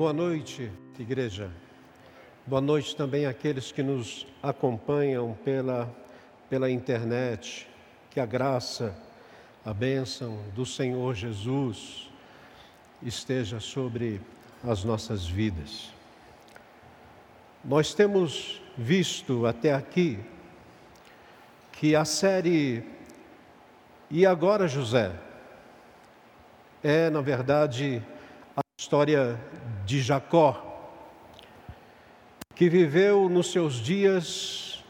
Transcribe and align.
Boa 0.00 0.14
noite, 0.14 0.72
igreja. 0.98 1.50
Boa 2.46 2.62
noite 2.62 2.96
também 2.96 3.26
àqueles 3.26 3.70
que 3.70 3.82
nos 3.82 4.26
acompanham 4.42 5.36
pela, 5.44 5.94
pela 6.48 6.70
internet. 6.70 7.68
Que 8.08 8.18
a 8.18 8.24
graça, 8.24 8.96
a 9.62 9.74
bênção 9.74 10.38
do 10.54 10.64
Senhor 10.64 11.14
Jesus 11.14 12.10
esteja 13.02 13.60
sobre 13.60 14.22
as 14.66 14.84
nossas 14.84 15.26
vidas. 15.26 15.92
Nós 17.62 17.92
temos 17.92 18.62
visto 18.78 19.44
até 19.44 19.74
aqui 19.74 20.18
que 21.72 21.94
a 21.94 22.06
série 22.06 22.82
E 24.10 24.24
Agora 24.24 24.66
José 24.66 25.12
é, 26.82 27.10
na 27.10 27.20
verdade, 27.20 28.02
a 28.56 28.62
história 28.78 29.38
de 29.90 30.00
Jacó, 30.00 30.96
que 32.54 32.68
viveu 32.68 33.28
nos 33.28 33.50
seus 33.50 33.74
dias 33.74 34.84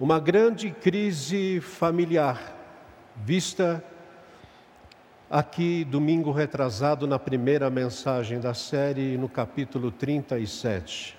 uma 0.00 0.18
grande 0.18 0.70
crise 0.70 1.60
familiar, 1.60 2.56
vista 3.14 3.84
aqui 5.28 5.84
domingo 5.84 6.32
retrasado 6.32 7.06
na 7.06 7.18
primeira 7.18 7.68
mensagem 7.68 8.40
da 8.40 8.54
série, 8.54 9.18
no 9.18 9.28
capítulo 9.28 9.90
37. 9.90 11.14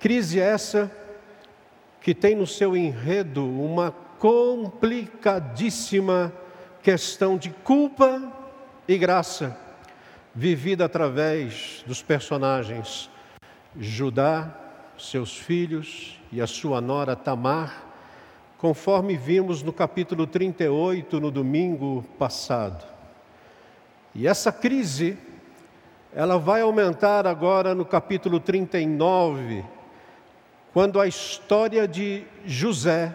Crise 0.00 0.40
essa 0.40 0.90
que 2.00 2.14
tem 2.14 2.34
no 2.34 2.46
seu 2.46 2.74
enredo 2.74 3.46
uma 3.46 3.90
complicadíssima 4.18 6.32
questão 6.82 7.36
de 7.36 7.50
culpa 7.50 8.22
e 8.88 8.96
graça, 8.96 9.54
vivida 10.34 10.86
através 10.86 11.84
dos 11.86 12.02
personagens 12.02 13.10
Judá, 13.78 14.54
seus 14.98 15.36
filhos 15.36 16.18
e 16.30 16.40
a 16.40 16.46
sua 16.46 16.80
nora 16.80 17.16
Tamar, 17.16 17.84
conforme 18.58 19.16
vimos 19.16 19.62
no 19.62 19.72
capítulo 19.72 20.26
38 20.26 21.20
no 21.20 21.30
domingo 21.30 22.04
passado. 22.18 22.86
E 24.14 24.26
essa 24.26 24.52
crise, 24.52 25.18
ela 26.14 26.38
vai 26.38 26.60
aumentar 26.60 27.26
agora 27.26 27.74
no 27.74 27.84
capítulo 27.84 28.38
39, 28.38 29.64
quando 30.72 31.00
a 31.00 31.06
história 31.06 31.88
de 31.88 32.24
José 32.46 33.14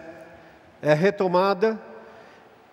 é 0.82 0.92
retomada 0.92 1.80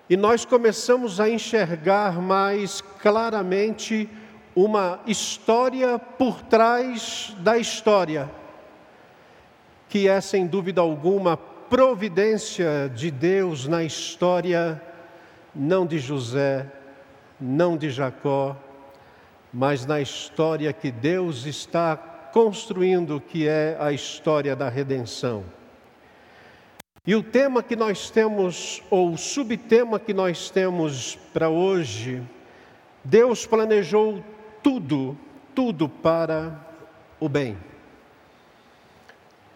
e 0.09 0.15
nós 0.15 0.45
começamos 0.45 1.19
a 1.19 1.29
enxergar 1.29 2.21
mais 2.21 2.81
claramente 2.81 4.09
uma 4.55 5.01
história 5.05 5.99
por 5.99 6.41
trás 6.41 7.35
da 7.39 7.57
história, 7.57 8.31
que 9.89 10.07
é 10.07 10.21
sem 10.21 10.47
dúvida 10.47 10.79
alguma 10.79 11.35
providência 11.35 12.89
de 12.95 13.11
Deus 13.11 13.67
na 13.67 13.83
história, 13.83 14.81
não 15.53 15.85
de 15.85 15.99
José, 15.99 16.65
não 17.39 17.75
de 17.75 17.89
Jacó, 17.89 18.55
mas 19.51 19.85
na 19.85 19.99
história 19.99 20.71
que 20.71 20.89
Deus 20.89 21.45
está 21.45 21.97
construindo, 21.97 23.19
que 23.19 23.47
é 23.47 23.75
a 23.79 23.91
história 23.91 24.55
da 24.55 24.69
redenção. 24.69 25.43
E 27.05 27.13
o 27.13 27.21
tema 27.21 27.61
que 27.61 27.75
nós 27.75 28.09
temos, 28.09 28.81
ou 28.89 29.11
o 29.11 29.17
subtema 29.17 29.99
que 29.99 30.13
nós 30.13 30.49
temos 30.49 31.17
para 31.33 31.49
hoje, 31.49 32.23
Deus 33.03 33.45
planejou 33.45 34.23
tudo, 34.65 35.15
tudo 35.53 35.87
para 35.87 36.59
o 37.19 37.29
bem. 37.29 37.55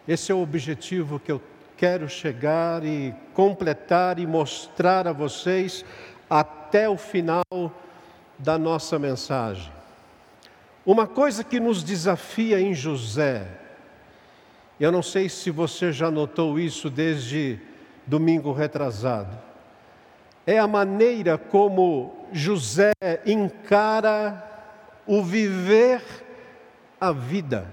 Esse 0.07 0.31
é 0.31 0.35
o 0.35 0.43
objetivo 0.43 1.19
que 1.19 1.31
eu 1.31 1.41
quero 1.75 2.07
chegar 2.07 2.85
e 2.85 3.15
completar 3.33 4.19
e 4.19 4.27
mostrar 4.27 5.07
a 5.07 5.11
vocês 5.11 5.83
até 6.29 6.87
o 6.87 6.95
final 6.95 7.41
da 8.37 8.55
nossa 8.59 8.99
mensagem. 8.99 9.73
Uma 10.85 11.07
coisa 11.07 11.43
que 11.43 11.59
nos 11.59 11.83
desafia 11.83 12.61
em 12.61 12.75
José, 12.75 13.47
eu 14.79 14.91
não 14.91 15.01
sei 15.01 15.27
se 15.27 15.49
você 15.49 15.91
já 15.91 16.11
notou 16.11 16.59
isso 16.59 16.87
desde 16.87 17.59
domingo 18.05 18.53
retrasado. 18.53 19.35
É 20.45 20.59
a 20.59 20.67
maneira 20.67 21.35
como 21.35 22.27
José 22.31 22.91
encara 23.25 24.48
o 25.09 25.23
viver 25.23 26.03
a 27.01 27.11
vida. 27.11 27.67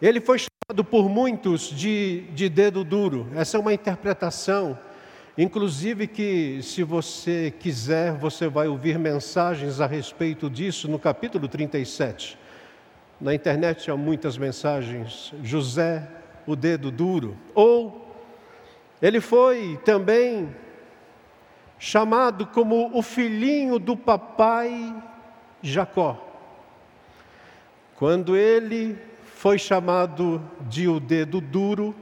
Ele 0.00 0.18
foi 0.18 0.38
chamado 0.38 0.82
por 0.82 1.10
muitos 1.10 1.68
de, 1.68 2.22
de 2.32 2.48
dedo 2.48 2.82
duro. 2.82 3.28
Essa 3.34 3.58
é 3.58 3.60
uma 3.60 3.74
interpretação, 3.74 4.78
inclusive 5.36 6.06
que, 6.06 6.60
se 6.62 6.82
você 6.82 7.52
quiser, 7.60 8.14
você 8.14 8.48
vai 8.48 8.66
ouvir 8.66 8.98
mensagens 8.98 9.78
a 9.78 9.86
respeito 9.86 10.48
disso 10.48 10.88
no 10.88 10.98
capítulo 10.98 11.48
37. 11.48 12.38
Na 13.20 13.34
internet 13.34 13.90
há 13.90 13.96
muitas 13.96 14.38
mensagens. 14.38 15.34
José, 15.42 16.08
o 16.46 16.56
dedo 16.56 16.90
duro. 16.90 17.36
Ou 17.54 18.10
ele 19.02 19.20
foi 19.20 19.78
também 19.84 20.48
chamado 21.78 22.46
como 22.46 22.96
o 22.96 23.02
filhinho 23.02 23.78
do 23.78 23.96
papai 23.96 24.94
Jacó. 25.62 26.24
Quando 27.96 28.36
ele 28.36 28.98
foi 29.34 29.58
chamado 29.58 30.42
de 30.68 30.88
o 30.88 30.98
dedo 30.98 31.40
duro, 31.40 31.94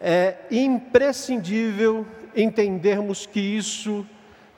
é 0.00 0.36
imprescindível 0.50 2.06
entendermos 2.34 3.26
que 3.26 3.40
isso 3.40 4.06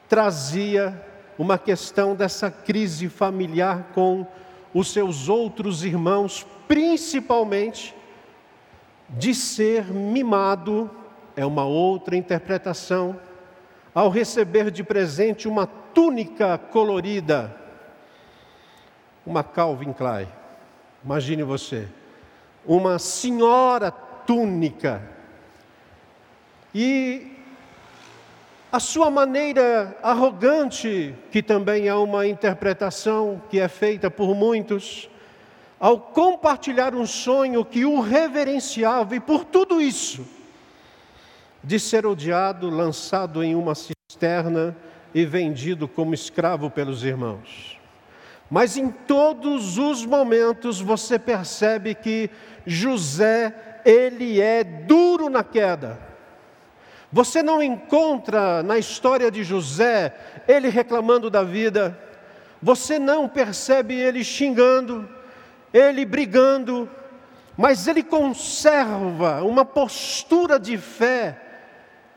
trazia 0.09 1.03
uma 1.39 1.59
questão 1.59 2.15
dessa 2.15 2.51
crise 2.51 3.09
familiar 3.09 3.91
com 3.95 4.27
os 4.73 4.93
seus 4.93 5.29
outros 5.29 5.85
irmãos, 5.85 6.47
principalmente 6.67 7.95
de 9.09 9.35
ser 9.35 9.85
mimado, 9.93 10.91
é 11.37 11.45
uma 11.45 11.65
outra 11.65 12.17
interpretação, 12.17 13.19
ao 13.95 14.09
receber 14.09 14.71
de 14.71 14.83
presente 14.83 15.47
uma 15.47 15.67
túnica 15.67 16.59
colorida, 16.59 17.55
uma 19.25 19.45
Calvin 19.45 19.93
Klein. 19.93 20.29
Imagine 21.05 21.45
você, 21.45 21.87
uma 22.67 22.99
senhora 22.99 23.91
túnica. 23.91 25.01
E 26.75 27.31
a 28.73 28.81
sua 28.81 29.09
maneira 29.09 29.97
arrogante, 30.03 31.15
que 31.31 31.41
também 31.41 31.87
é 31.87 31.95
uma 31.95 32.27
interpretação 32.27 33.41
que 33.49 33.61
é 33.61 33.69
feita 33.69 34.11
por 34.11 34.35
muitos, 34.35 35.09
ao 35.79 36.01
compartilhar 36.01 36.95
um 36.95 37.07
sonho 37.07 37.65
que 37.65 37.85
o 37.85 38.01
reverenciava, 38.01 39.15
e 39.15 39.21
por 39.21 39.45
tudo 39.45 39.81
isso, 39.81 40.27
de 41.65 41.81
ser 41.81 42.07
odiado, 42.07 42.71
lançado 42.71 43.43
em 43.43 43.57
uma 43.57 43.75
cisterna 43.75 44.77
e 45.15 45.25
vendido 45.25 45.89
como 45.89 46.15
escravo 46.15 46.71
pelos 46.71 47.03
irmãos. 47.03 47.81
Mas 48.51 48.77
em 48.77 48.91
todos 48.91 49.79
os 49.79 50.05
momentos 50.05 50.81
você 50.81 51.19
percebe 51.19 51.95
que 51.95 52.31
José, 52.65 53.81
ele 53.85 54.41
é 54.41 54.63
duro 54.63 55.29
na 55.29 55.43
queda 55.43 56.15
você 57.15 57.45
não 57.45 57.63
encontra 57.63 58.61
na 58.65 58.77
história 58.77 59.31
de 59.31 59.45
José 59.45 60.13
ele 60.49 60.69
reclamando 60.69 61.31
da 61.31 61.45
vida, 61.45 61.97
você 62.61 62.99
não 62.99 63.29
percebe 63.29 63.95
ele 63.95 64.25
xingando, 64.25 65.09
ele 65.73 66.05
brigando, 66.05 66.91
mas 67.57 67.87
ele 67.87 68.03
conserva 68.03 69.45
uma 69.45 69.65
postura 69.65 70.59
de 70.59 70.77
fé 70.77 71.41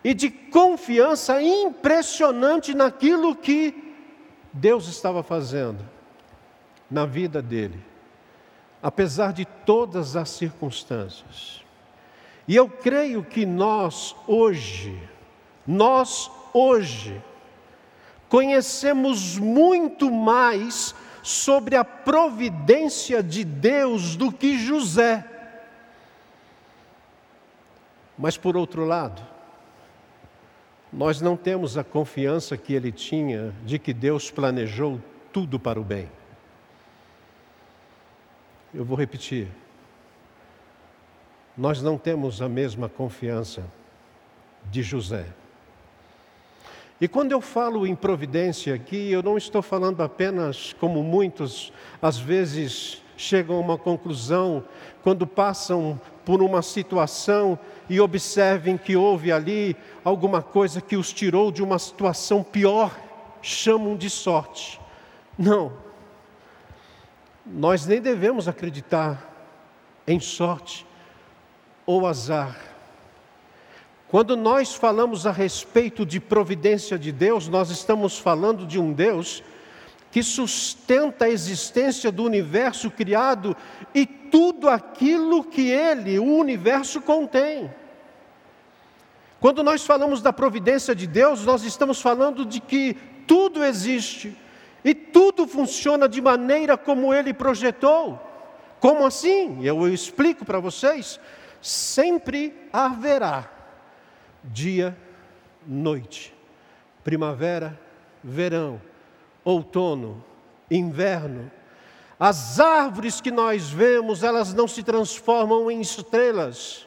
e 0.08 0.14
de 0.14 0.30
confiança 0.30 1.42
impressionante 1.42 2.74
naquilo 2.74 3.36
que 3.36 3.94
Deus 4.54 4.88
estava 4.88 5.22
fazendo 5.22 5.84
na 6.90 7.06
vida 7.06 7.42
dele, 7.42 7.84
apesar 8.82 9.34
de 9.34 9.44
todas 9.44 10.16
as 10.16 10.30
circunstâncias. 10.30 11.62
E 12.48 12.56
eu 12.56 12.70
creio 12.70 13.22
que 13.22 13.46
nós 13.46 14.16
hoje, 14.26 14.98
nós 15.68 16.32
hoje, 16.54 17.22
conhecemos 18.30 19.38
muito 19.38 20.10
mais 20.10 20.96
sobre 21.22 21.76
a 21.76 21.84
providência 21.84 23.22
de 23.22 23.44
Deus 23.44 24.16
do 24.16 24.32
que 24.32 24.58
José. 24.58 25.26
Mas 28.18 28.38
por 28.38 28.56
outro 28.56 28.86
lado, 28.86 29.36
nós 30.92 31.20
não 31.22 31.36
temos 31.36 31.78
a 31.78 31.84
confiança 31.84 32.56
que 32.56 32.74
ele 32.74 32.92
tinha 32.92 33.54
de 33.66 33.78
que 33.78 33.94
Deus 33.94 34.32
planejou 34.32 35.02
tudo 35.34 35.60
para 35.60 35.80
o 35.80 35.84
bem. 35.84 36.10
Eu 38.74 38.86
vou 38.86 38.98
repetir. 38.98 39.48
Nós 41.58 41.82
não 41.82 41.98
temos 41.98 42.42
a 42.42 42.48
mesma 42.48 42.88
confiança 42.88 43.64
de 44.70 44.82
José. 44.82 45.26
E 47.00 47.08
quando 47.08 47.32
eu 47.32 47.42
falo 47.42 47.86
em 47.86 47.96
providência 47.96 48.74
aqui, 48.74 49.12
eu 49.12 49.22
não 49.22 49.38
estou 49.38 49.62
falando 49.62 50.02
apenas 50.02 50.74
como 50.74 51.04
muitos 51.04 51.72
às 52.02 52.18
vezes 52.18 53.04
chegam 53.18 53.58
a 53.58 53.60
uma 53.60 53.78
conclusão 53.78 54.64
quando 55.04 55.26
passam 55.26 56.00
por 56.24 56.42
uma 56.42 56.62
situação 56.62 57.58
e 57.90 58.00
observem 58.00 58.78
que 58.78 58.96
houve 58.96 59.32
ali 59.32 59.76
alguma 60.04 60.42
coisa 60.42 60.80
que 60.80 60.96
os 60.96 61.12
tirou 61.12 61.52
de 61.52 61.64
uma 61.64 61.80
situação 61.80 62.44
pior, 62.44 62.98
chamam 63.42 63.98
de 63.98 64.10
sorte. 64.10 64.80
Não. 65.38 65.74
Nós 67.46 67.86
nem 67.86 68.00
devemos 68.00 68.48
acreditar 68.48 69.34
em 70.06 70.20
sorte 70.20 70.86
ou 71.86 72.06
azar. 72.06 72.56
Quando 74.10 74.38
nós 74.38 74.74
falamos 74.74 75.26
a 75.26 75.32
respeito 75.32 76.06
de 76.06 76.20
providência 76.20 76.98
de 76.98 77.12
Deus, 77.12 77.48
nós 77.48 77.70
estamos 77.70 78.18
falando 78.18 78.66
de 78.66 78.80
um 78.80 78.94
Deus 78.94 79.44
que 80.12 80.24
sustenta 80.24 81.26
a 81.26 81.30
existência 81.30 82.12
do 82.12 82.24
universo 82.24 82.90
criado 82.90 83.56
e 83.94 84.06
tudo 84.06 84.70
aquilo 84.70 85.44
que 85.44 85.70
ele, 85.70 86.18
o 86.20 86.38
universo, 86.38 87.02
contém. 87.02 87.74
Quando 89.40 89.64
nós 89.64 89.86
falamos 89.86 90.22
da 90.22 90.34
providência 90.34 90.96
de 90.96 91.06
Deus, 91.06 91.46
nós 91.46 91.64
estamos 91.64 92.02
falando 92.02 92.46
de 92.46 92.60
que 92.60 92.96
tudo 93.28 93.64
existe 93.64 94.36
e 94.84 94.96
tudo 94.96 95.48
funciona 95.48 96.08
de 96.08 96.22
maneira 96.22 96.78
como 96.78 97.14
ele 97.14 97.34
projetou. 97.34 98.20
Como 98.80 99.06
assim? 99.06 99.64
Eu 99.64 99.88
explico 99.88 100.46
para 100.46 100.60
vocês. 100.60 101.20
Sempre 101.62 102.54
haverá 102.72 103.50
dia, 104.44 104.98
noite, 105.66 106.34
primavera, 107.04 107.78
verão, 108.24 108.82
outono, 109.48 110.22
inverno. 110.70 111.50
As 112.20 112.60
árvores 112.60 113.22
que 113.22 113.32
nós 113.32 113.70
vemos, 113.70 114.22
elas 114.22 114.54
não 114.54 114.68
se 114.68 114.84
transformam 114.84 115.72
em 115.72 115.80
estrelas. 115.80 116.86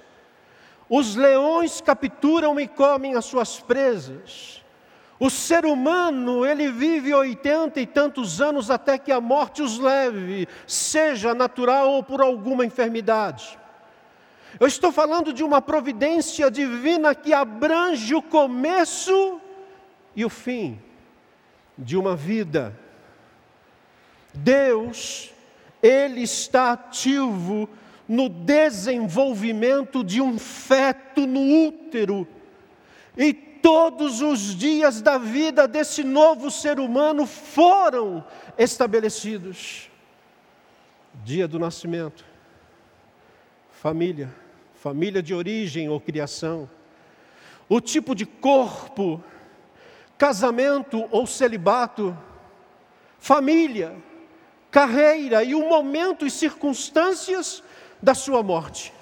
Os 0.87 1.17
leões 1.17 1.81
capturam 1.81 2.61
e 2.61 2.69
comem 2.69 3.15
as 3.15 3.25
suas 3.25 3.59
presas. 3.61 4.63
O 5.19 5.31
ser 5.31 5.65
humano, 5.65 6.45
ele 6.45 6.71
vive 6.71 7.15
oitenta 7.15 7.81
e 7.81 7.87
tantos 7.87 8.43
anos 8.43 8.71
até 8.71 8.99
que 8.99 9.13
a 9.13 9.21
morte 9.21 9.63
os 9.63 9.79
leve, 9.79 10.47
seja 10.67 11.33
natural 11.33 11.91
ou 11.91 12.03
por 12.03 12.21
alguma 12.21 12.67
enfermidade. 12.67 13.59
Eu 14.59 14.67
estou 14.67 14.93
falando 14.93 15.33
de 15.33 15.43
uma 15.43 15.63
providência 15.63 16.51
divina 16.51 17.15
que 17.15 17.33
abrange 17.33 18.15
o 18.15 18.21
começo 18.21 19.41
e 20.15 20.25
o 20.27 20.29
fim 20.29 20.79
de 21.77 21.97
uma 21.97 22.15
vida. 22.15 22.79
Deus, 24.35 25.33
Ele 25.83 26.23
está 26.23 26.73
ativo 26.73 27.69
no 28.09 28.29
desenvolvimento 28.29 30.03
de 30.03 30.21
um 30.21 30.39
feto 30.39 31.27
no 31.27 31.69
útero. 31.69 32.27
E 33.17 33.33
todos 33.33 34.21
os 34.21 34.57
dias 34.57 35.01
da 35.01 35.19
vida 35.19 35.69
desse 35.69 36.03
novo 36.03 36.51
ser 36.51 36.81
humano 36.81 37.27
foram 37.27 38.25
estabelecidos. 38.59 39.89
Dia 41.25 41.47
do 41.47 41.59
nascimento, 41.59 42.25
família, 43.71 44.33
família 44.75 45.23
de 45.23 45.35
origem 45.35 45.89
ou 45.89 46.01
criação, 46.01 46.69
o 47.69 47.81
tipo 47.81 48.15
de 48.15 48.25
corpo 48.25 49.23
casamento 50.21 51.09
ou 51.11 51.27
celibato, 51.27 52.15
família, 53.19 53.97
carreira 54.71 55.43
e 55.43 55.55
o 55.55 55.67
momento 55.67 56.27
e 56.27 56.31
circunstâncias 56.31 57.63
da 58.03 58.15
sua 58.15 58.43
morte. 58.43 58.93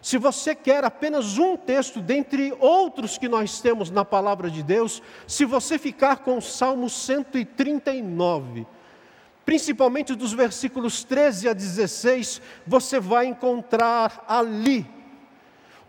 Se 0.00 0.16
você 0.16 0.54
quer 0.54 0.82
apenas 0.82 1.36
um 1.36 1.58
texto 1.58 2.00
dentre 2.00 2.56
outros 2.58 3.18
que 3.18 3.28
nós 3.28 3.60
temos 3.60 3.90
na 3.90 4.02
palavra 4.02 4.50
de 4.50 4.62
Deus, 4.62 5.02
se 5.26 5.44
você 5.44 5.78
ficar 5.78 6.20
com 6.20 6.38
o 6.38 6.42
Salmo 6.42 6.88
139, 6.88 8.66
principalmente 9.44 10.14
dos 10.14 10.32
versículos 10.32 11.04
13 11.04 11.50
a 11.50 11.52
16, 11.52 12.40
você 12.66 12.98
vai 12.98 13.26
encontrar 13.26 14.24
ali 14.26 14.99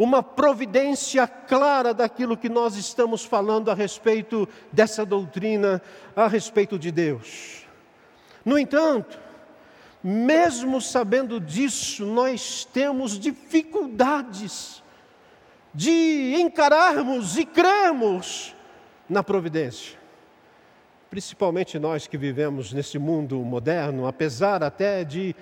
uma 0.03 0.23
providência 0.23 1.27
clara 1.27 1.93
daquilo 1.93 2.35
que 2.35 2.49
nós 2.49 2.75
estamos 2.75 3.23
falando 3.23 3.69
a 3.69 3.75
respeito 3.75 4.49
dessa 4.71 5.05
doutrina, 5.05 5.79
a 6.15 6.27
respeito 6.27 6.79
de 6.79 6.91
Deus. 6.91 7.67
No 8.43 8.57
entanto, 8.57 9.19
mesmo 10.03 10.81
sabendo 10.81 11.39
disso, 11.39 12.03
nós 12.03 12.65
temos 12.65 13.19
dificuldades 13.19 14.81
de 15.71 16.33
encararmos 16.35 17.37
e 17.37 17.45
crermos 17.45 18.55
na 19.07 19.21
providência. 19.21 19.99
Principalmente 21.11 21.77
nós 21.77 22.07
que 22.07 22.17
vivemos 22.17 22.73
nesse 22.73 22.97
mundo 22.97 23.37
moderno, 23.41 24.07
apesar 24.07 24.63
até 24.63 25.03
de, 25.03 25.35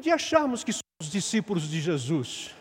de 0.00 0.10
acharmos 0.10 0.64
que 0.64 0.72
somos 0.72 1.12
discípulos 1.12 1.70
de 1.70 1.80
Jesus 1.80 2.52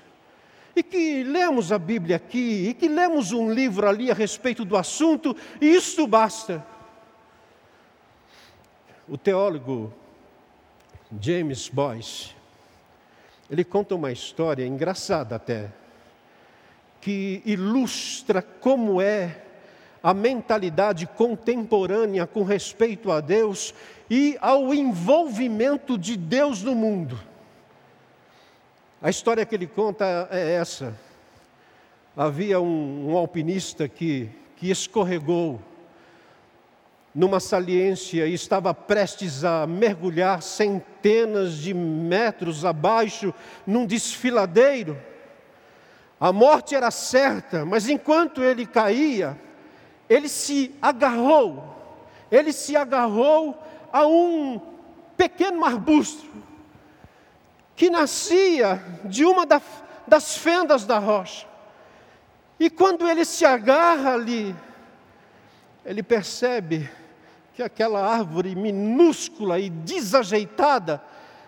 e 0.75 0.81
que 0.81 1.23
lemos 1.23 1.71
a 1.71 1.77
Bíblia 1.77 2.15
aqui, 2.15 2.69
e 2.69 2.73
que 2.73 2.87
lemos 2.87 3.31
um 3.31 3.51
livro 3.51 3.87
ali 3.87 4.09
a 4.09 4.13
respeito 4.13 4.65
do 4.65 4.75
assunto, 4.75 5.35
e 5.61 5.67
isto 5.75 6.07
basta. 6.07 6.65
O 9.07 9.17
teólogo 9.17 9.93
James 11.19 11.69
Boyce, 11.69 12.31
ele 13.49 13.63
conta 13.63 13.93
uma 13.93 14.11
história 14.11 14.65
engraçada 14.65 15.35
até, 15.35 15.69
que 16.99 17.41
ilustra 17.45 18.41
como 18.41 19.01
é 19.01 19.41
a 20.01 20.13
mentalidade 20.13 21.05
contemporânea 21.05 22.25
com 22.25 22.43
respeito 22.43 23.11
a 23.11 23.21
Deus 23.21 23.73
e 24.09 24.37
ao 24.41 24.73
envolvimento 24.73 25.97
de 25.97 26.17
Deus 26.17 26.63
no 26.63 26.73
mundo. 26.75 27.19
A 29.03 29.09
história 29.09 29.45
que 29.45 29.53
ele 29.53 29.67
conta 29.67 30.29
é 30.31 30.53
essa. 30.53 30.97
Havia 32.15 32.61
um, 32.61 33.11
um 33.11 33.17
alpinista 33.17 33.85
que, 33.85 34.29
que 34.55 34.71
escorregou 34.71 35.59
numa 37.13 37.41
saliência 37.41 38.25
e 38.25 38.33
estava 38.33 38.73
prestes 38.73 39.43
a 39.43 39.67
mergulhar 39.67 40.41
centenas 40.41 41.55
de 41.55 41.73
metros 41.73 42.63
abaixo 42.63 43.33
num 43.67 43.85
desfiladeiro. 43.85 44.97
A 46.17 46.31
morte 46.31 46.73
era 46.73 46.89
certa, 46.89 47.65
mas 47.65 47.89
enquanto 47.89 48.41
ele 48.41 48.65
caía, 48.65 49.37
ele 50.09 50.29
se 50.29 50.73
agarrou, 50.81 51.75
ele 52.31 52.53
se 52.53 52.77
agarrou 52.77 53.61
a 53.91 54.07
um 54.07 54.61
pequeno 55.17 55.65
arbusto 55.65 56.52
que 57.75 57.89
nascia 57.89 58.81
de 59.05 59.25
uma 59.25 59.45
das 60.07 60.37
fendas 60.37 60.85
da 60.85 60.99
rocha. 60.99 61.47
E 62.59 62.69
quando 62.69 63.07
ele 63.07 63.25
se 63.25 63.45
agarra 63.45 64.13
ali, 64.13 64.55
ele 65.85 66.03
percebe 66.03 66.89
que 67.53 67.61
aquela 67.61 68.05
árvore 68.05 68.55
minúscula 68.55 69.59
e 69.59 69.69
desajeitada, 69.69 71.01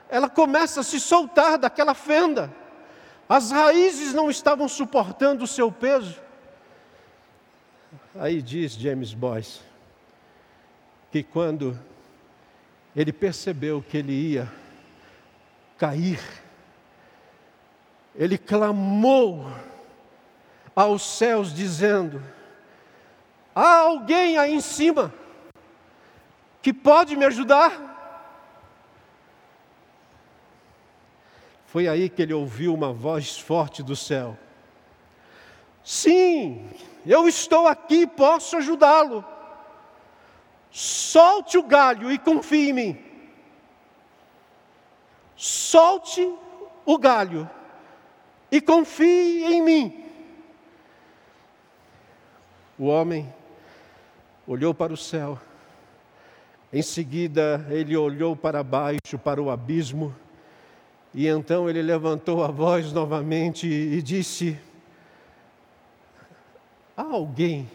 ela 0.10 0.30
começa 0.30 0.82
a 0.82 0.84
se 0.84 1.00
soltar 1.00 1.58
daquela 1.58 1.94
fenda. 1.94 2.54
As 3.28 3.52
raízes 3.52 4.14
não 4.14 4.30
estavam 4.30 4.68
suportando 4.68 5.44
o 5.44 5.48
seu 5.48 5.72
peso. 5.72 6.20
Aí 8.16 8.42
diz 8.42 8.74
James 8.74 9.14
Boyce 9.14 9.62
que 11.12 11.24
quando 11.24 11.80
ele 12.96 13.14
percebeu 13.14 13.82
que 13.82 13.98
ele 13.98 14.12
ia 14.12 14.52
cair. 15.86 16.20
Ele 18.16 18.38
clamou 18.38 19.46
aos 20.76 21.04
céus, 21.04 21.54
dizendo: 21.54 22.24
Há 23.54 23.82
alguém 23.82 24.38
aí 24.38 24.56
em 24.56 24.62
cima 24.62 25.14
que 26.62 26.74
pode 26.74 27.16
me 27.16 27.26
ajudar? 27.26 27.94
Foi 31.68 31.88
aí 31.88 32.10
que 32.10 32.22
ele 32.22 32.34
ouviu 32.34 32.74
uma 32.74 32.92
voz 32.92 33.38
forte 33.38 33.84
do 33.84 33.96
céu: 33.96 34.36
Sim, 35.84 36.68
eu 37.06 37.28
estou 37.28 37.68
aqui, 37.68 38.08
posso 38.08 38.58
ajudá-lo. 38.58 39.24
Solte 40.72 41.58
o 41.58 41.64
galho 41.64 42.12
e 42.12 42.18
confie 42.18 42.70
em 42.70 42.74
mim. 42.74 43.05
Solte 45.36 46.34
o 46.86 46.98
galho 46.98 47.50
e 48.52 48.62
confie 48.62 49.44
em 49.44 49.62
mim. 49.62 50.06
O 52.78 52.86
homem 52.88 53.34
olhou 54.48 54.74
para 54.74 54.94
o 54.94 54.98
céu, 54.98 55.40
em 56.72 56.82
seguida 56.82 57.66
ele 57.70 57.96
olhou 57.96 58.36
para 58.36 58.64
baixo, 58.64 59.18
para 59.24 59.42
o 59.42 59.50
abismo, 59.50 60.16
e 61.14 61.28
então 61.28 61.70
ele 61.70 61.82
levantou 61.82 62.44
a 62.44 62.48
voz 62.48 62.92
novamente 62.92 63.66
e 63.68 64.02
disse: 64.02 64.60
Há 66.96 67.04
alguém 67.04 67.70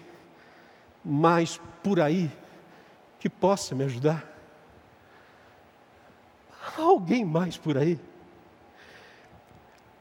mais 1.04 1.60
por 1.82 2.00
aí 2.00 2.30
que 3.18 3.28
possa 3.28 3.74
me 3.74 3.84
ajudar? 3.84 4.29
Alguém 6.76 7.24
mais 7.24 7.56
por 7.56 7.76
aí? 7.76 7.98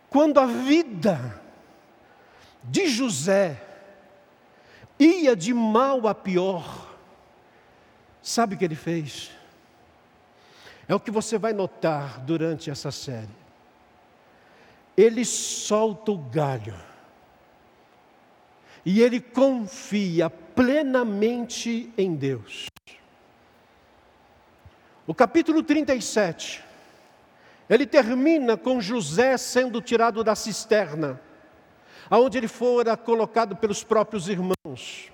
Quando 0.09 0.39
a 0.39 0.45
vida 0.45 1.39
de 2.63 2.87
José 2.87 3.61
ia 4.97 5.35
de 5.35 5.53
mal 5.53 6.07
a 6.07 6.15
pior, 6.15 6.95
sabe 8.21 8.55
o 8.55 8.57
que 8.57 8.65
ele 8.65 8.75
fez? 8.75 9.31
É 10.87 10.95
o 10.95 10.99
que 10.99 11.11
você 11.11 11.37
vai 11.37 11.53
notar 11.53 12.19
durante 12.21 12.71
essa 12.71 12.91
série. 12.91 13.29
Ele 14.97 15.23
solta 15.23 16.11
o 16.11 16.17
galho 16.17 16.75
e 18.83 19.01
ele 19.01 19.21
confia 19.21 20.29
plenamente 20.29 21.93
em 21.97 22.15
Deus. 22.15 22.65
O 25.09 25.13
capítulo 25.15 25.63
37, 25.63 26.63
ele 27.67 27.87
termina 27.87 28.55
com 28.55 28.79
José 28.79 29.37
sendo 29.37 29.81
tirado 29.81 30.23
da 30.23 30.35
cisterna, 30.35 31.19
aonde 32.11 32.37
ele 32.37 32.47
fora 32.47 32.95
colocado 32.95 33.55
pelos 33.55 33.83
próprios 33.83 34.29
irmãos, 34.29 35.11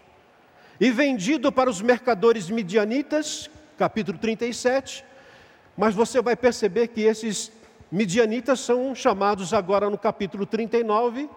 e 0.82 0.92
vendido 0.92 1.50
para 1.50 1.70
os 1.70 1.82
mercadores 1.82 2.50
midianitas, 2.50 3.50
capítulo 3.78 4.18
37. 4.18 5.06
Mas 5.78 5.96
você 5.96 6.22
vai 6.22 6.36
perceber 6.36 6.90
que 6.90 7.00
esses 7.00 7.50
midianitas 7.90 8.60
são 8.60 8.94
chamados 8.94 9.54
agora 9.54 9.90
no 9.90 9.98
capítulo 9.98 10.46
39 10.46 11.30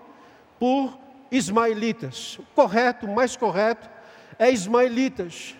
por 0.58 0.98
ismaelitas. 1.30 2.40
O 2.40 2.42
correto, 2.56 3.06
mais 3.06 3.36
correto, 3.36 3.88
é 4.36 4.50
ismaelitas. 4.50 5.54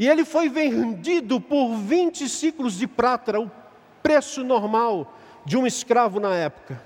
E 0.00 0.08
ele 0.08 0.24
foi 0.24 0.48
vendido 0.48 1.38
por 1.38 1.76
20 1.76 2.26
ciclos 2.26 2.78
de 2.78 2.86
prata, 2.86 3.38
o 3.38 3.50
preço 4.02 4.42
normal 4.42 5.14
de 5.44 5.58
um 5.58 5.66
escravo 5.66 6.18
na 6.18 6.34
época. 6.34 6.82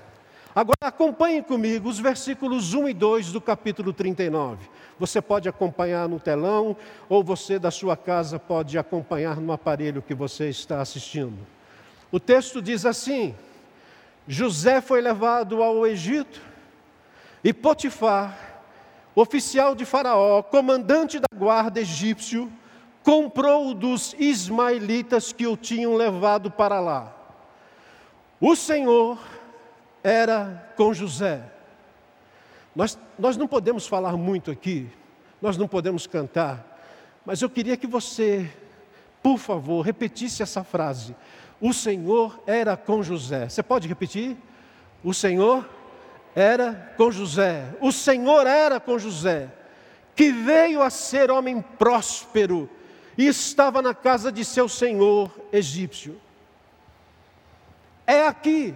Agora 0.53 0.75
acompanhe 0.81 1.41
comigo 1.41 1.87
os 1.87 1.97
versículos 1.97 2.73
1 2.73 2.89
e 2.89 2.93
2 2.93 3.31
do 3.31 3.39
capítulo 3.39 3.93
39. 3.93 4.69
Você 4.99 5.21
pode 5.21 5.47
acompanhar 5.47 6.09
no 6.09 6.19
telão, 6.19 6.75
ou 7.07 7.23
você 7.23 7.57
da 7.57 7.71
sua 7.71 7.95
casa 7.95 8.37
pode 8.37 8.77
acompanhar 8.77 9.37
no 9.37 9.53
aparelho 9.53 10.01
que 10.01 10.13
você 10.13 10.49
está 10.49 10.81
assistindo. 10.81 11.37
O 12.11 12.19
texto 12.19 12.61
diz 12.61 12.85
assim: 12.85 13.33
José 14.27 14.81
foi 14.81 14.99
levado 14.99 15.63
ao 15.63 15.87
Egito, 15.87 16.41
e 17.41 17.53
Potifar, 17.53 18.61
oficial 19.15 19.73
de 19.73 19.85
Faraó, 19.85 20.43
comandante 20.43 21.17
da 21.17 21.27
guarda 21.33 21.79
egípcio, 21.79 22.51
comprou 23.05 23.75
dos 23.75 24.15
ismaelitas 24.17 25.31
que 25.31 25.45
o 25.45 25.55
tinham 25.55 25.93
levado 25.93 26.49
para 26.49 26.79
lá. 26.79 27.15
O 28.41 28.55
Senhor 28.55 29.19
era 30.03 30.73
com 30.75 30.91
José. 30.91 31.43
Nós, 32.75 32.97
nós 33.17 33.37
não 33.37 33.47
podemos 33.47 33.85
falar 33.85 34.17
muito 34.17 34.49
aqui, 34.49 34.89
nós 35.39 35.55
não 35.55 35.67
podemos 35.67 36.07
cantar, 36.07 36.81
mas 37.23 37.43
eu 37.43 37.49
queria 37.49 37.77
que 37.77 37.85
você, 37.85 38.51
por 39.21 39.37
favor, 39.37 39.85
repetisse 39.85 40.41
essa 40.41 40.63
frase. 40.63 41.15
O 41.61 41.73
Senhor 41.73 42.41
era 42.47 42.75
com 42.75 43.03
José. 43.03 43.47
Você 43.47 43.61
pode 43.61 43.87
repetir? 43.87 44.35
O 45.03 45.13
Senhor 45.13 45.69
era 46.35 46.93
com 46.97 47.11
José. 47.11 47.71
O 47.79 47.91
Senhor 47.91 48.47
era 48.47 48.79
com 48.79 48.97
José, 48.97 49.47
que 50.15 50.31
veio 50.31 50.81
a 50.81 50.89
ser 50.89 51.29
homem 51.29 51.61
próspero 51.61 52.67
e 53.17 53.27
estava 53.27 53.81
na 53.81 53.93
casa 53.93 54.31
de 54.31 54.43
seu 54.43 54.67
senhor 54.67 55.31
egípcio. 55.51 56.19
É 58.05 58.27
aqui 58.27 58.75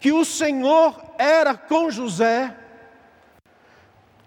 que 0.00 0.12
o 0.12 0.22
Senhor 0.22 0.94
era 1.16 1.56
com 1.56 1.90
José, 1.90 2.54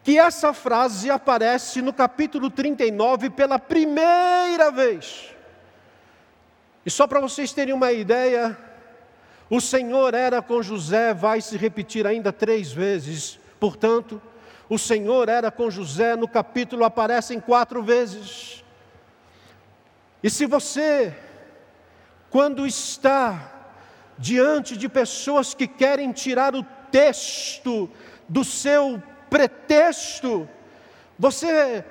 que 0.04 0.18
essa 0.18 0.52
frase 0.52 1.12
aparece 1.12 1.84
no 1.84 1.94
capítulo 1.94 2.50
39 2.50 3.30
pela 3.30 3.60
primeira 3.60 4.72
vez. 4.72 5.36
E 6.84 6.90
só 6.90 7.06
para 7.06 7.20
vocês 7.20 7.54
terem 7.54 7.76
uma 7.76 7.92
ideia, 7.92 8.58
o 9.50 9.62
Senhor 9.62 10.14
era 10.14 10.42
com 10.42 10.64
José, 10.64 11.14
vai 11.14 11.42
se 11.42 11.58
repetir 11.58 12.08
ainda 12.08 12.34
três 12.34 12.72
vezes, 12.72 13.40
portanto, 13.60 14.22
o 14.70 14.78
Senhor 14.78 15.30
era 15.30 15.50
com 15.50 15.70
José, 15.70 16.16
no 16.16 16.28
capítulo 16.28 16.84
aparecem 16.84 17.40
quatro 17.40 17.82
vezes. 17.82 18.64
E 20.22 20.30
se 20.30 20.46
você, 20.46 21.16
quando 22.30 22.66
está 22.68 23.54
diante 24.18 24.76
de 24.76 24.90
pessoas 24.90 25.54
que 25.54 25.68
querem 25.68 26.12
tirar 26.12 26.56
o 26.56 26.66
texto 26.92 27.90
do 28.28 28.44
seu 28.44 29.02
pretexto, 29.30 30.50
você 31.18 31.86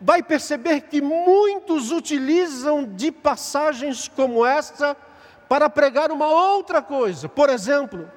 vai 0.00 0.22
perceber 0.22 0.82
que 0.82 1.00
muitos 1.00 1.90
utilizam 1.90 2.84
de 2.84 3.10
passagens 3.10 4.08
como 4.08 4.44
esta 4.44 4.96
para 5.48 5.68
pregar 5.68 6.10
uma 6.10 6.26
outra 6.26 6.82
coisa. 6.82 7.28
Por 7.28 7.48
exemplo, 7.48 8.10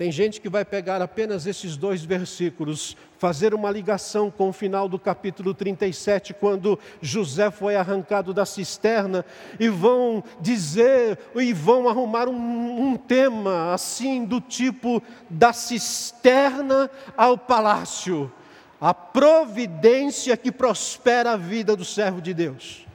tem 0.00 0.10
gente 0.10 0.40
que 0.40 0.48
vai 0.48 0.64
pegar 0.64 1.02
apenas 1.02 1.46
esses 1.46 1.76
dois 1.76 2.02
versículos, 2.02 2.96
fazer 3.18 3.52
uma 3.52 3.70
ligação 3.70 4.30
com 4.30 4.48
o 4.48 4.52
final 4.52 4.88
do 4.88 4.98
capítulo 4.98 5.52
37, 5.52 6.32
quando 6.32 6.78
José 7.02 7.50
foi 7.50 7.76
arrancado 7.76 8.32
da 8.32 8.46
cisterna, 8.46 9.26
e 9.58 9.68
vão 9.68 10.24
dizer, 10.40 11.18
e 11.36 11.52
vão 11.52 11.86
arrumar 11.86 12.30
um, 12.30 12.92
um 12.92 12.96
tema 12.96 13.74
assim, 13.74 14.24
do 14.24 14.40
tipo 14.40 15.02
da 15.28 15.52
cisterna 15.52 16.90
ao 17.14 17.36
palácio, 17.36 18.32
a 18.80 18.94
providência 18.94 20.34
que 20.34 20.50
prospera 20.50 21.32
a 21.32 21.36
vida 21.36 21.76
do 21.76 21.84
servo 21.84 22.22
de 22.22 22.32
Deus. 22.32 22.86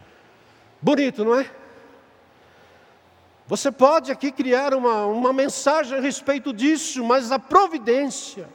Bonito, 0.82 1.24
não 1.24 1.40
é? 1.40 1.52
Você 3.48 3.72
pode 3.72 4.12
aqui 4.12 4.32
criar 4.32 4.74
uma, 4.74 5.06
uma 5.06 5.32
mensagem 5.32 5.98
a 5.98 6.02
respeito 6.02 6.52
disso, 6.52 7.04
mas 7.04 7.32
a 7.32 7.38
providência, 7.38 8.50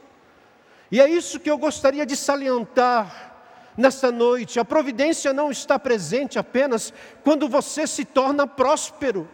e 0.91 0.99
é 0.99 1.09
isso 1.09 1.39
que 1.39 1.49
eu 1.49 1.57
gostaria 1.57 2.05
de 2.05 2.17
salientar 2.17 3.33
nesta 3.77 4.11
noite: 4.11 4.59
a 4.59 4.65
providência 4.65 5.31
não 5.31 5.49
está 5.49 5.79
presente 5.79 6.37
apenas 6.37 6.93
quando 7.23 7.47
você 7.47 7.87
se 7.87 8.03
torna 8.03 8.45
próspero. 8.45 9.29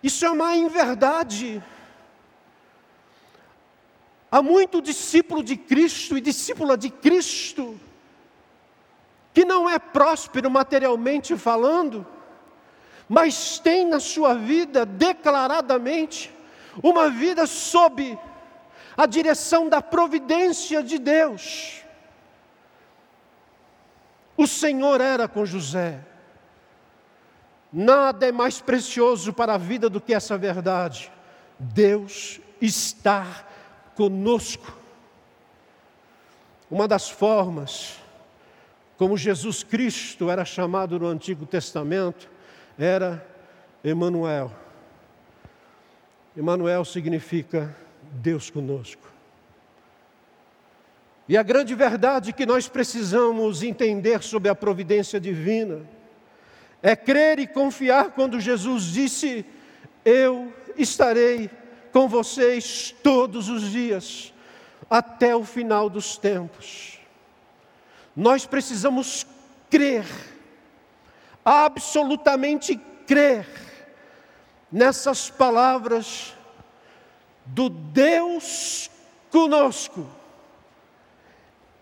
Isso 0.00 0.24
é 0.24 0.30
uma 0.30 0.54
inverdade. 0.54 1.62
Há 4.30 4.42
muito 4.42 4.82
discípulo 4.82 5.42
de 5.42 5.56
Cristo 5.56 6.16
e 6.16 6.20
discípula 6.20 6.76
de 6.76 6.90
Cristo 6.90 7.78
que 9.32 9.44
não 9.44 9.68
é 9.68 9.80
próspero 9.80 10.48
materialmente 10.48 11.36
falando, 11.36 12.06
mas 13.08 13.58
tem 13.58 13.86
na 13.86 14.00
sua 14.00 14.34
vida 14.34 14.86
declaradamente 14.86 16.32
uma 16.82 17.10
vida 17.10 17.46
sob 17.46 18.18
a 18.96 19.06
direção 19.06 19.68
da 19.68 19.82
providência 19.82 20.82
de 20.82 20.98
Deus. 20.98 21.82
O 24.36 24.46
Senhor 24.46 25.00
era 25.00 25.28
com 25.28 25.44
José. 25.44 26.00
Nada 27.72 28.26
é 28.26 28.32
mais 28.32 28.60
precioso 28.60 29.32
para 29.32 29.54
a 29.54 29.58
vida 29.58 29.88
do 29.88 30.00
que 30.00 30.14
essa 30.14 30.38
verdade. 30.38 31.10
Deus 31.58 32.40
está 32.60 33.46
conosco. 33.94 34.76
Uma 36.70 36.88
das 36.88 37.10
formas 37.10 37.98
como 38.96 39.16
Jesus 39.16 39.62
Cristo 39.62 40.30
era 40.30 40.44
chamado 40.44 40.98
no 40.98 41.06
Antigo 41.06 41.46
Testamento 41.46 42.33
era 42.78 43.26
Emanuel. 43.82 44.52
Emanuel 46.36 46.84
significa 46.84 47.74
Deus 48.12 48.50
conosco. 48.50 49.12
E 51.28 51.36
a 51.36 51.42
grande 51.42 51.74
verdade 51.74 52.32
que 52.32 52.44
nós 52.44 52.68
precisamos 52.68 53.62
entender 53.62 54.22
sobre 54.22 54.48
a 54.48 54.54
providência 54.54 55.18
divina 55.18 55.80
é 56.82 56.94
crer 56.94 57.38
e 57.38 57.46
confiar 57.46 58.10
quando 58.10 58.38
Jesus 58.38 58.84
disse: 58.84 59.46
Eu 60.04 60.52
estarei 60.76 61.48
com 61.92 62.08
vocês 62.08 62.94
todos 63.02 63.48
os 63.48 63.70
dias, 63.70 64.34
até 64.90 65.34
o 65.34 65.44
final 65.44 65.88
dos 65.88 66.18
tempos. 66.18 66.98
Nós 68.14 68.44
precisamos 68.44 69.26
crer, 69.70 70.04
absolutamente 71.44 72.76
crer, 73.06 73.46
nessas 74.72 75.28
palavras 75.30 76.34
do 77.44 77.68
Deus 77.68 78.90
conosco 79.30 80.08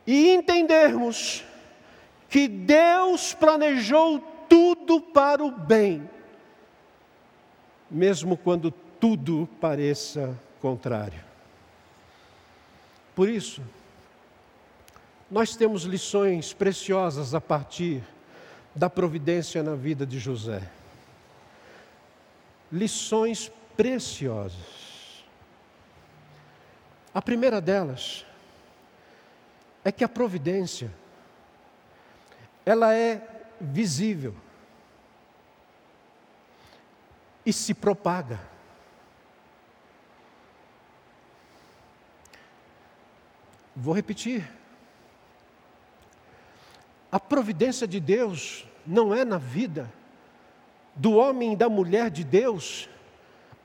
e 0.06 0.32
entendermos 0.32 1.44
que 2.28 2.48
Deus 2.48 3.34
planejou 3.34 4.18
tudo 4.48 5.00
para 5.00 5.44
o 5.44 5.50
bem, 5.50 6.08
mesmo 7.90 8.36
quando 8.36 8.70
tudo 8.70 9.48
pareça 9.60 10.38
contrário. 10.60 11.22
Por 13.14 13.28
isso, 13.28 13.62
nós 15.30 15.54
temos 15.56 15.84
lições 15.84 16.52
preciosas 16.52 17.34
a 17.34 17.40
partir 17.40 18.02
da 18.74 18.88
providência 18.88 19.62
na 19.62 19.74
vida 19.74 20.06
de 20.06 20.18
José. 20.18 20.68
Lições 22.70 23.52
preciosas. 23.76 25.24
A 27.14 27.20
primeira 27.20 27.60
delas 27.60 28.24
é 29.84 29.92
que 29.92 30.02
a 30.02 30.08
providência 30.08 30.90
ela 32.64 32.94
é 32.94 33.44
visível 33.60 34.34
e 37.44 37.52
se 37.52 37.74
propaga. 37.74 38.40
Vou 43.74 43.94
repetir. 43.94 44.48
A 47.12 47.20
providência 47.20 47.86
de 47.86 48.00
Deus 48.00 48.66
não 48.86 49.14
é 49.14 49.22
na 49.22 49.36
vida 49.36 49.92
do 50.96 51.12
homem 51.12 51.52
e 51.52 51.56
da 51.56 51.68
mulher 51.68 52.10
de 52.10 52.24
Deus 52.24 52.88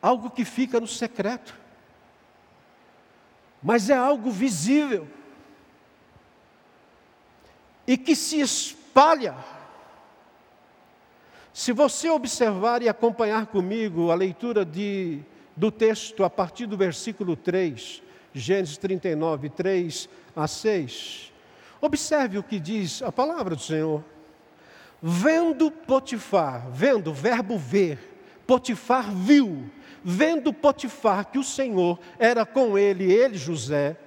algo 0.01 0.29
que 0.29 0.43
fica 0.43 0.81
no 0.81 0.87
secreto, 0.87 1.57
mas 3.63 3.89
é 3.89 3.95
algo 3.95 4.29
visível 4.29 5.07
e 7.87 7.97
que 7.97 8.17
se 8.17 8.41
espalha. 8.41 9.35
Se 11.53 11.71
você 11.71 12.09
observar 12.09 12.81
e 12.81 12.89
acompanhar 12.89 13.47
comigo 13.47 14.11
a 14.11 14.15
leitura 14.15 14.65
de, 14.65 15.21
do 15.55 15.71
texto 15.71 16.23
a 16.25 16.29
partir 16.29 16.65
do 16.65 16.77
versículo 16.77 17.35
3, 17.35 18.03
Gênesis 18.33 18.77
39, 18.77 19.49
3 19.49 20.09
a 20.35 20.47
6, 20.47 21.31
observe 21.81 22.37
o 22.37 22.43
que 22.43 22.59
diz 22.59 23.01
a 23.01 23.11
palavra 23.11 23.55
do 23.55 23.61
Senhor. 23.61 24.03
Vendo 25.01 25.69
Potifar, 25.69 26.67
vendo, 26.71 27.13
verbo 27.13 27.57
ver, 27.57 27.99
Potifar 28.47 29.11
viu, 29.13 29.69
vendo 30.03 30.51
Potifar 30.51 31.25
que 31.25 31.37
o 31.37 31.43
Senhor 31.43 31.99
era 32.17 32.45
com 32.45 32.77
ele, 32.77 33.11
ele 33.11 33.37
José, 33.37 33.97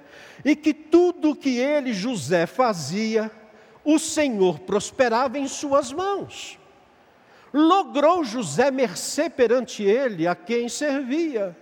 e 0.43 0.55
que 0.55 0.73
tudo 0.73 1.35
que 1.35 1.57
ele 1.57 1.93
José 1.93 2.45
fazia, 2.45 3.31
o 3.83 3.97
Senhor 3.97 4.59
prosperava 4.59 5.37
em 5.37 5.47
suas 5.47 5.91
mãos. 5.93 6.59
Logrou 7.53 8.23
José 8.23 8.71
mercê 8.71 9.29
perante 9.29 9.83
ele, 9.83 10.27
a 10.27 10.35
quem 10.35 10.69
servia. 10.69 11.55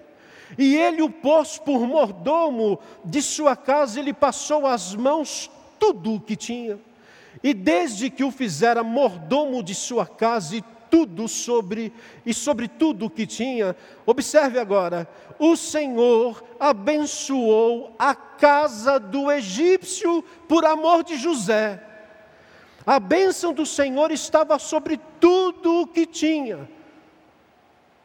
E 0.58 0.76
ele 0.76 1.02
o 1.02 1.10
pôs 1.10 1.58
por 1.58 1.86
mordomo 1.88 2.80
de 3.04 3.22
sua 3.22 3.56
casa, 3.56 4.00
ele 4.00 4.13
passou 4.13 4.65
às 4.65 4.95
mãos 4.95 5.50
tudo 5.80 6.15
o 6.15 6.20
que 6.20 6.36
tinha. 6.36 6.80
E 7.44 7.54
desde 7.54 8.10
que 8.10 8.24
o 8.24 8.32
fizera 8.32 8.84
mordomo 8.84 9.63
de 9.63 9.74
sua 9.74 10.06
casa 10.06 10.58
e 10.58 10.63
tudo 10.89 11.28
sobre 11.28 11.94
e 12.26 12.34
sobre 12.34 12.68
tudo 12.68 13.06
o 13.06 13.10
que 13.10 13.26
tinha, 13.26 13.76
observe 14.06 14.60
agora, 14.60 15.08
o 15.38 15.56
Senhor 15.56 16.44
abençoou 16.60 17.96
a 17.98 18.15
casa 18.15 19.00
do 19.00 19.32
egípcio 19.32 20.24
por 20.48 20.65
amor 20.65 21.04
de 21.04 21.15
José. 21.15 21.84
A 22.86 23.00
bênção 23.00 23.54
do 23.54 23.65
Senhor 23.65 24.12
estava 24.12 24.58
sobre 24.58 25.00
tudo 25.20 25.82
o 25.82 25.88
que 25.88 26.06
tinha, 26.06 26.68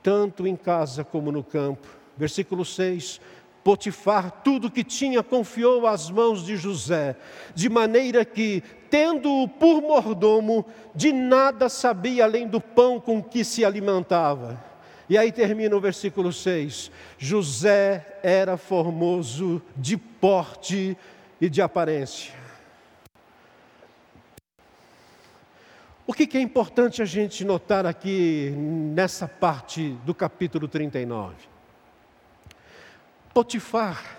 tanto 0.02 0.46
em 0.46 0.56
casa 0.56 1.02
como 1.02 1.32
no 1.32 1.42
campo. 1.42 1.88
Versículo 2.16 2.64
6: 2.64 3.20
Potifar 3.64 4.30
tudo 4.44 4.70
que 4.70 4.84
tinha 4.84 5.22
confiou 5.22 5.86
às 5.86 6.10
mãos 6.10 6.44
de 6.44 6.54
José, 6.54 7.16
de 7.54 7.70
maneira 7.70 8.22
que, 8.22 8.62
tendo-o 8.90 9.48
por 9.48 9.80
mordomo, 9.80 10.66
de 10.94 11.12
nada 11.12 11.70
sabia 11.70 12.24
além 12.24 12.46
do 12.46 12.60
pão 12.60 13.00
com 13.00 13.22
que 13.22 13.42
se 13.42 13.64
alimentava. 13.64 14.62
E 15.08 15.16
aí 15.16 15.32
termina 15.32 15.74
o 15.74 15.80
versículo 15.80 16.30
6: 16.30 16.90
José 17.18 18.18
era 18.22 18.58
formoso 18.58 19.62
de 19.74 19.96
porte 19.96 20.94
e 21.40 21.48
de 21.48 21.62
aparência. 21.62 22.34
O 26.06 26.12
que 26.12 26.36
é 26.36 26.40
importante 26.40 27.00
a 27.00 27.06
gente 27.06 27.46
notar 27.46 27.86
aqui 27.86 28.52
nessa 28.56 29.26
parte 29.26 29.96
do 30.04 30.14
capítulo 30.14 30.68
39? 30.68 31.53
Potifar, 33.34 34.16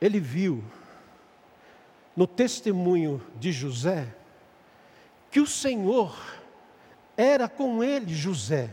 ele 0.00 0.20
viu 0.20 0.64
no 2.16 2.26
testemunho 2.26 3.20
de 3.36 3.50
José 3.50 4.14
que 5.30 5.40
o 5.40 5.46
Senhor 5.46 6.16
era 7.16 7.48
com 7.48 7.84
ele, 7.84 8.14
José. 8.14 8.70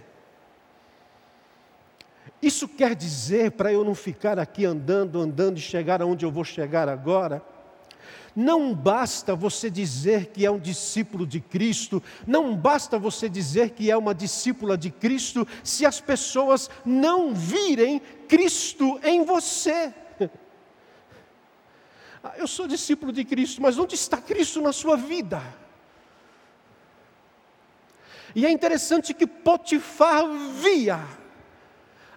Isso 2.42 2.68
quer 2.68 2.96
dizer, 2.96 3.52
para 3.52 3.74
eu 3.74 3.84
não 3.84 3.96
ficar 3.96 4.38
aqui 4.38 4.64
andando, 4.64 5.20
andando 5.20 5.58
e 5.58 5.62
chegar 5.62 6.02
aonde 6.02 6.24
eu 6.24 6.32
vou 6.32 6.44
chegar 6.44 6.88
agora, 6.88 7.44
não 8.38 8.72
basta 8.72 9.34
você 9.34 9.68
dizer 9.68 10.28
que 10.28 10.46
é 10.46 10.52
um 10.52 10.60
discípulo 10.60 11.26
de 11.26 11.42
Cristo, 11.42 12.04
não 12.28 12.56
basta 12.56 13.00
você 13.00 13.28
dizer 13.28 13.72
que 13.72 13.90
é 13.90 13.98
uma 13.98 14.14
discípula 14.14 14.78
de 14.78 14.92
Cristo, 14.92 15.48
se 15.64 15.88
as 15.88 16.00
pessoas 16.00 16.70
não 16.86 17.34
virem 17.34 18.00
Cristo 18.28 19.00
em 19.04 19.26
você. 19.26 19.92
Ah, 22.24 22.34
eu 22.36 22.48
sou 22.48 22.68
discípulo 22.68 23.14
de 23.14 23.24
Cristo, 23.24 23.62
mas 23.62 23.78
onde 23.78 23.94
está 23.94 24.18
Cristo 24.18 24.60
na 24.60 24.74
sua 24.74 24.98
vida? 24.98 25.40
E 28.36 28.44
é 28.44 28.50
interessante 28.50 29.14
que 29.14 29.28
Potifar 29.28 30.26
via 30.60 31.00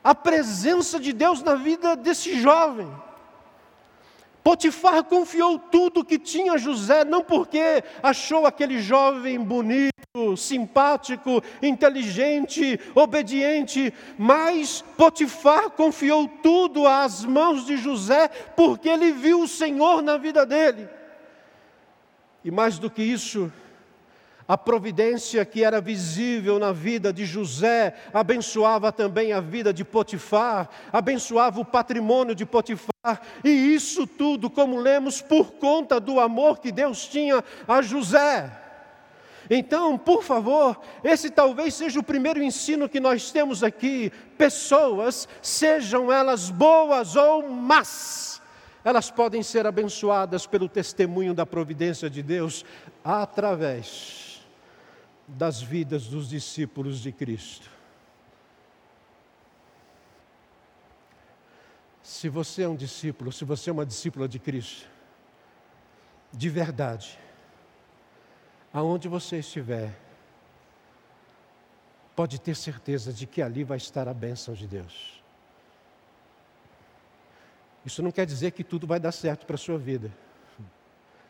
a 0.03 0.15
presença 0.15 0.99
de 0.99 1.13
Deus 1.13 1.43
na 1.43 1.55
vida 1.55 1.95
desse 1.95 2.41
jovem. 2.41 2.91
Potifar 4.51 5.05
confiou 5.05 5.61
tudo 5.61 6.05
que 6.05 6.19
tinha 6.19 6.55
a 6.55 6.59
José, 6.59 7.05
não 7.05 7.23
porque 7.23 7.85
achou 8.03 8.45
aquele 8.45 8.81
jovem 8.81 9.39
bonito, 9.39 10.37
simpático, 10.37 11.41
inteligente, 11.63 12.81
obediente, 12.93 13.95
mas 14.19 14.83
Potifar 14.97 15.71
confiou 15.71 16.27
tudo 16.43 16.85
às 16.85 17.25
mãos 17.25 17.65
de 17.65 17.77
José, 17.77 18.27
porque 18.57 18.89
ele 18.89 19.13
viu 19.13 19.43
o 19.43 19.47
Senhor 19.47 20.03
na 20.03 20.17
vida 20.17 20.45
dele. 20.45 20.89
E 22.45 22.51
mais 22.51 22.77
do 22.77 22.91
que 22.91 23.05
isso, 23.05 23.53
a 24.51 24.59
providência 24.59 25.45
que 25.45 25.63
era 25.63 25.81
visível 25.81 26.59
na 26.59 26.73
vida 26.73 27.13
de 27.13 27.25
José 27.25 27.95
abençoava 28.13 28.91
também 28.91 29.33
a 29.33 29.41
vida 29.41 29.73
de 29.73 29.85
Potifar, 29.85 30.69
abençoava 30.93 31.61
o 31.61 31.65
patrimônio 31.65 32.35
de 32.35 32.45
Potifar, 32.45 33.23
e 33.45 33.49
isso 33.49 34.09
tudo, 34.09 34.51
como 34.51 34.77
lemos, 34.77 35.23
por 35.23 35.53
conta 35.53 36.01
do 36.01 36.19
amor 36.19 36.59
que 36.59 36.73
Deus 36.73 37.07
tinha 37.07 37.45
a 37.69 37.81
José. 37.81 38.51
Então, 39.49 39.97
por 39.97 40.25
favor, 40.25 40.81
esse 41.05 41.31
talvez 41.31 41.75
seja 41.75 42.01
o 42.01 42.03
primeiro 42.03 42.43
ensino 42.43 42.89
que 42.89 42.99
nós 42.99 43.31
temos 43.31 43.63
aqui. 43.63 44.11
Pessoas, 44.37 45.29
sejam 45.41 46.11
elas 46.13 46.51
boas 46.51 47.15
ou 47.15 47.49
más, 47.49 48.43
elas 48.83 49.13
podem 49.13 49.45
ser 49.45 49.65
abençoadas 49.65 50.45
pelo 50.45 50.69
testemunho 50.69 51.35
da 51.35 51.47
providência 51.47 52.11
de 52.11 52.21
Deus 52.21 52.65
através 53.05 54.30
das 55.37 55.63
vidas 55.63 56.07
dos 56.07 56.29
discípulos 56.29 57.01
de 57.01 57.13
Cristo. 57.13 57.71
Se 62.03 62.29
você 62.29 62.63
é 62.63 62.69
um 62.69 62.77
discípulo, 62.77 63.31
se 63.31 63.45
você 63.45 63.71
é 63.71 63.73
uma 63.73 63.87
discípula 63.87 64.29
de 64.29 64.39
Cristo, 64.39 64.89
de 66.33 66.49
verdade, 66.49 67.19
aonde 68.73 69.09
você 69.09 69.39
estiver, 69.39 69.97
pode 72.15 72.41
ter 72.41 72.55
certeza 72.55 73.13
de 73.13 73.27
que 73.27 73.41
ali 73.41 73.65
vai 73.65 73.79
estar 73.79 74.09
a 74.09 74.15
bênção 74.15 74.55
de 74.55 74.67
Deus. 74.67 75.23
Isso 77.85 78.03
não 78.03 78.13
quer 78.13 78.27
dizer 78.27 78.51
que 78.51 78.63
tudo 78.63 78.87
vai 78.87 79.01
dar 79.01 79.13
certo 79.13 79.47
para 79.47 79.55
a 79.55 79.59
sua 79.59 79.79
vida, 79.79 80.13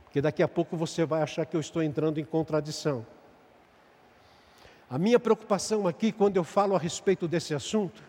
porque 0.04 0.20
daqui 0.20 0.42
a 0.42 0.48
pouco 0.48 0.76
você 0.76 1.04
vai 1.04 1.22
achar 1.22 1.46
que 1.46 1.56
eu 1.56 1.60
estou 1.60 1.82
entrando 1.82 2.18
em 2.18 2.24
contradição. 2.24 3.06
A 4.90 4.98
minha 4.98 5.20
preocupação 5.20 5.86
aqui, 5.86 6.10
quando 6.10 6.36
eu 6.36 6.42
falo 6.42 6.74
a 6.74 6.78
respeito 6.78 7.28
desse 7.28 7.54
assunto, 7.54 8.02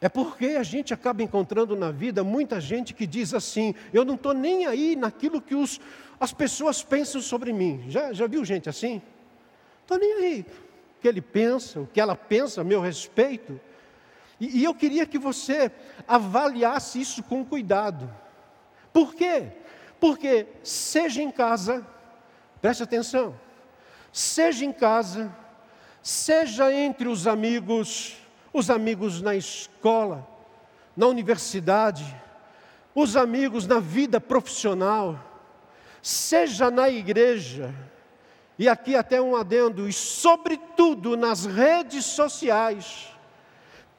é 0.00 0.08
porque 0.08 0.46
a 0.46 0.64
gente 0.64 0.92
acaba 0.92 1.22
encontrando 1.22 1.76
na 1.76 1.92
vida 1.92 2.24
muita 2.24 2.60
gente 2.60 2.92
que 2.92 3.06
diz 3.06 3.32
assim: 3.32 3.76
eu 3.92 4.04
não 4.04 4.16
estou 4.16 4.34
nem 4.34 4.66
aí 4.66 4.96
naquilo 4.96 5.40
que 5.40 5.54
os, 5.54 5.80
as 6.18 6.32
pessoas 6.32 6.82
pensam 6.82 7.20
sobre 7.20 7.52
mim. 7.52 7.84
Já, 7.88 8.12
já 8.12 8.26
viu 8.26 8.44
gente 8.44 8.68
assim? 8.68 9.00
Estou 9.82 9.98
nem 10.00 10.14
aí. 10.14 10.46
O 10.96 11.00
que 11.00 11.06
ele 11.06 11.20
pensa, 11.20 11.78
o 11.78 11.86
que 11.86 12.00
ela 12.00 12.16
pensa 12.16 12.60
a 12.60 12.64
meu 12.64 12.80
respeito. 12.80 13.60
E, 14.40 14.58
e 14.58 14.64
eu 14.64 14.74
queria 14.74 15.06
que 15.06 15.18
você 15.18 15.70
avaliasse 16.08 17.00
isso 17.00 17.22
com 17.22 17.44
cuidado. 17.44 18.12
Por 18.92 19.14
quê? 19.14 19.46
Porque, 20.00 20.46
seja 20.62 21.22
em 21.22 21.30
casa, 21.30 21.86
preste 22.60 22.82
atenção, 22.82 23.38
seja 24.12 24.64
em 24.64 24.72
casa, 24.72 25.32
seja 26.08 26.72
entre 26.72 27.06
os 27.06 27.26
amigos, 27.26 28.16
os 28.50 28.70
amigos 28.70 29.20
na 29.20 29.36
escola, 29.36 30.26
na 30.96 31.06
universidade, 31.06 32.16
os 32.94 33.14
amigos 33.14 33.66
na 33.66 33.78
vida 33.78 34.18
profissional, 34.18 35.22
seja 36.00 36.70
na 36.70 36.88
igreja, 36.88 37.74
e 38.58 38.70
aqui 38.70 38.96
até 38.96 39.20
um 39.20 39.36
adendo, 39.36 39.86
e 39.86 39.92
sobretudo 39.92 41.14
nas 41.14 41.44
redes 41.44 42.06
sociais, 42.06 43.08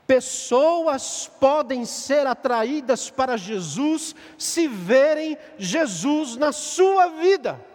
pessoas 0.08 1.30
podem 1.39 1.86
ser 1.86 2.26
atraídas 2.26 3.12
para 3.12 3.38
Jesus 3.38 4.15
se 4.36 4.67
verem 4.67 5.38
Jesus 5.60 6.36
na 6.36 6.52
sua 6.52 7.10
vida. 7.10 7.68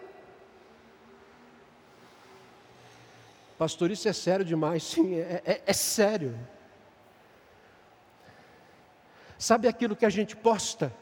Pastor, 3.57 3.89
isso 3.91 4.07
é 4.07 4.13
sério 4.13 4.43
demais. 4.43 4.83
Sim, 4.83 5.15
é, 5.15 5.41
é, 5.45 5.61
é 5.65 5.73
sério. 5.73 6.37
Sabe 9.37 9.67
aquilo 9.67 9.95
que 9.95 10.05
a 10.05 10.09
gente 10.09 10.35
posta 10.35 10.93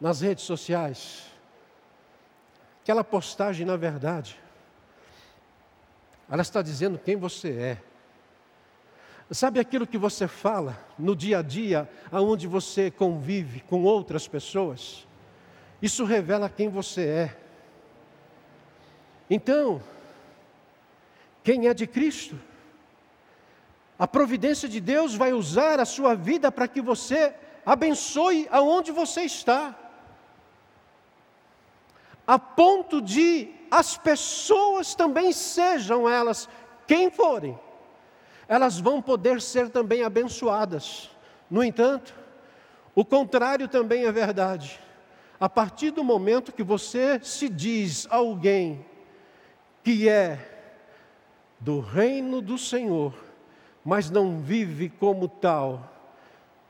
nas 0.00 0.20
redes 0.20 0.44
sociais? 0.44 1.24
Aquela 2.82 3.02
postagem, 3.02 3.66
na 3.66 3.76
verdade, 3.76 4.38
ela 6.30 6.42
está 6.42 6.62
dizendo 6.62 6.98
quem 6.98 7.16
você 7.16 7.50
é. 7.50 7.78
Sabe 9.30 9.58
aquilo 9.58 9.86
que 9.86 9.96
você 9.96 10.28
fala 10.28 10.78
no 10.98 11.16
dia 11.16 11.38
a 11.38 11.42
dia, 11.42 11.88
aonde 12.12 12.46
você 12.46 12.90
convive 12.90 13.60
com 13.60 13.82
outras 13.82 14.28
pessoas? 14.28 15.06
Isso 15.80 16.04
revela 16.04 16.48
quem 16.48 16.68
você 16.68 17.06
é. 17.06 17.36
Então, 19.28 19.82
quem 21.44 21.68
é 21.68 21.74
de 21.74 21.86
Cristo. 21.86 22.40
A 23.98 24.08
providência 24.08 24.68
de 24.68 24.80
Deus 24.80 25.14
vai 25.14 25.32
usar 25.32 25.78
a 25.78 25.84
sua 25.84 26.16
vida 26.16 26.50
para 26.50 26.66
que 26.66 26.80
você 26.80 27.32
abençoe 27.64 28.48
aonde 28.50 28.90
você 28.90 29.20
está. 29.20 29.78
A 32.26 32.38
ponto 32.38 33.00
de 33.02 33.52
as 33.70 33.96
pessoas 33.96 34.94
também 34.94 35.32
sejam 35.32 36.08
elas 36.08 36.48
quem 36.86 37.10
forem, 37.10 37.58
elas 38.48 38.80
vão 38.80 39.00
poder 39.00 39.40
ser 39.40 39.68
também 39.68 40.02
abençoadas. 40.02 41.10
No 41.50 41.62
entanto, 41.62 42.14
o 42.94 43.04
contrário 43.04 43.68
também 43.68 44.06
é 44.06 44.12
verdade. 44.12 44.80
A 45.38 45.48
partir 45.48 45.90
do 45.90 46.02
momento 46.02 46.52
que 46.52 46.62
você 46.62 47.20
se 47.22 47.48
diz 47.48 48.06
alguém 48.10 48.84
que 49.82 50.08
é 50.08 50.53
do 51.64 51.80
reino 51.80 52.42
do 52.42 52.58
Senhor, 52.58 53.14
mas 53.82 54.10
não 54.10 54.38
vive 54.38 54.90
como 54.90 55.26
tal, 55.26 55.90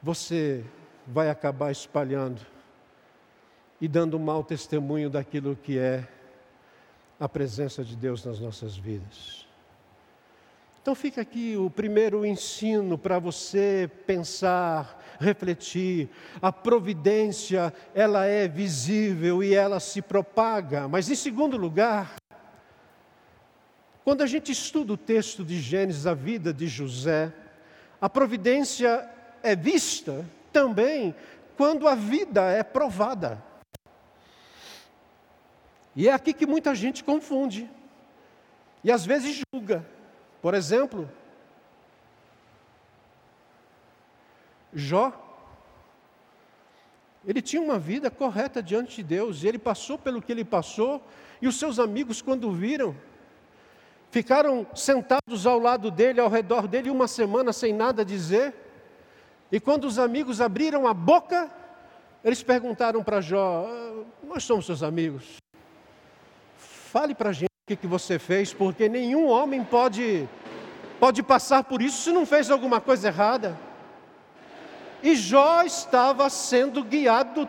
você 0.01 0.65
vai 1.05 1.29
acabar 1.29 1.73
espalhando 1.73 2.41
e 3.81 3.89
dando 3.89 4.21
mau 4.21 4.45
testemunho 4.45 5.11
daquilo 5.11 5.57
que 5.57 5.77
é 5.81 6.07
a 7.19 7.29
presença 7.29 7.83
de 7.83 7.97
Deus 7.97 8.25
nas 8.25 8.39
nossas 8.39 8.77
vidas. 8.77 9.45
Então 10.81 10.95
fica 10.95 11.23
aqui 11.23 11.57
o 11.57 11.69
primeiro 11.69 12.25
ensino 12.25 12.97
para 12.97 13.19
você 13.19 13.91
pensar, 14.07 15.03
refletir. 15.19 16.09
A 16.41 16.53
providência, 16.53 17.75
ela 17.95 18.27
é 18.27 18.47
visível 18.47 19.43
e 19.43 19.55
ela 19.55 19.81
se 19.81 20.01
propaga. 20.01 20.87
Mas 20.87 21.11
em 21.11 21.17
segundo 21.17 21.57
lugar, 21.57 22.15
quando 24.05 24.23
a 24.23 24.27
gente 24.27 24.53
estuda 24.53 24.93
o 24.93 24.97
texto 24.97 25.43
de 25.43 25.59
Gênesis, 25.61 26.07
a 26.07 26.13
vida 26.13 26.53
de 26.53 26.69
José, 26.69 27.33
a 28.01 28.09
providência 28.09 29.09
é 29.43 29.57
vista 29.57 30.25
também 30.53 31.15
quando 31.57 31.89
a 31.89 31.95
vida 31.95 32.43
é 32.51 32.63
provada. 32.63 33.43
E 35.97 36.09
é 36.09 36.13
aqui 36.13 36.35
que 36.35 36.47
muita 36.47 36.75
gente 36.75 37.03
confunde. 37.03 37.71
E 38.83 38.93
às 38.93 39.07
vezes 39.07 39.43
julga. 39.55 39.87
Por 40.43 40.53
exemplo, 40.53 41.11
Jó. 44.75 45.13
Ele 47.27 47.41
tinha 47.41 47.63
uma 47.63 47.79
vida 47.79 48.11
correta 48.11 48.63
diante 48.63 48.97
de 48.97 49.03
Deus, 49.03 49.43
e 49.43 49.49
ele 49.49 49.59
passou 49.59 49.97
pelo 49.97 50.21
que 50.21 50.31
ele 50.31 50.45
passou, 50.45 51.03
e 51.41 51.49
os 51.49 51.59
seus 51.59 51.79
amigos, 51.79 52.21
quando 52.21 52.53
viram, 52.53 52.95
Ficaram 54.15 54.65
sentados 54.77 55.45
ao 55.45 55.59
lado 55.59 55.91
dele, 55.91 56.21
ao 56.21 56.29
redor 56.29 56.69
dele, 56.69 56.89
uma 56.89 57.09
semana 57.09 57.53
sem 57.53 57.73
nada 57.73 58.05
dizer. 58.05 58.55
E 59.51 59.59
quando 59.59 59.87
os 59.87 59.99
amigos 59.99 60.41
abriram 60.41 60.87
a 60.87 60.95
boca, 60.95 61.51
eles 62.23 62.41
perguntaram 62.41 63.03
para 63.03 63.21
Jó: 63.21 63.67
ah, 63.69 64.05
Nós 64.23 64.45
somos 64.45 64.67
seus 64.67 64.85
amigos. 64.85 65.39
Fale 66.57 67.13
para 67.13 67.31
a 67.31 67.33
gente 67.33 67.51
o 67.69 67.77
que 67.77 67.89
você 67.89 68.17
fez, 68.17 68.55
porque 68.55 68.89
nenhum 68.89 69.27
homem 69.27 69.65
pode, 69.65 70.29
pode 71.01 71.21
passar 71.21 71.65
por 71.65 71.83
isso 71.83 72.01
se 72.03 72.13
não 72.13 72.25
fez 72.25 72.53
alguma 72.53 72.81
coisa 72.81 73.09
errada. 73.09 73.59
E 75.03 75.17
Jó 75.17 75.65
estava 75.65 76.31
sendo 76.31 76.85
guiado 76.85 77.49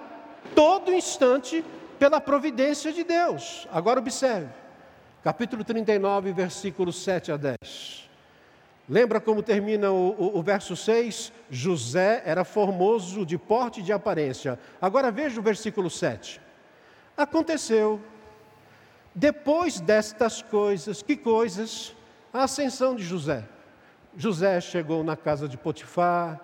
todo 0.56 0.92
instante 0.92 1.64
pela 2.00 2.20
providência 2.20 2.92
de 2.92 3.04
Deus. 3.04 3.68
Agora 3.72 4.00
observe 4.00 4.65
capítulo 5.26 5.64
39, 5.64 6.32
versículos 6.34 7.04
7 7.04 7.32
a 7.32 7.38
10. 7.38 8.08
Lembra 8.88 9.20
como 9.20 9.42
termina 9.42 9.92
o, 9.92 10.10
o, 10.12 10.38
o, 10.38 10.44
verso 10.44 10.76
6? 10.76 11.34
José 11.50 12.22
era 12.24 12.44
formoso 12.44 13.26
de 13.26 13.36
porte 13.36 13.80
e 13.80 13.84
de 13.84 13.92
aparência. 13.92 14.60
Agora 14.80 15.10
veja 15.10 15.40
o 15.40 15.44
versículo 15.44 15.90
7. 15.90 16.40
Aconteceu, 17.18 18.00
depois 19.16 19.80
destas 19.80 20.44
coisas, 20.44 21.02
que 21.02 21.18
coisas? 21.18 21.96
A 22.32 22.44
ascensão 22.44 22.96
de 22.96 23.04
José. 23.04 23.44
José 24.16 24.62
chegou 24.62 25.04
na 25.04 25.18
casa 25.18 25.50
de 25.50 25.58
Potifar, 25.58 26.40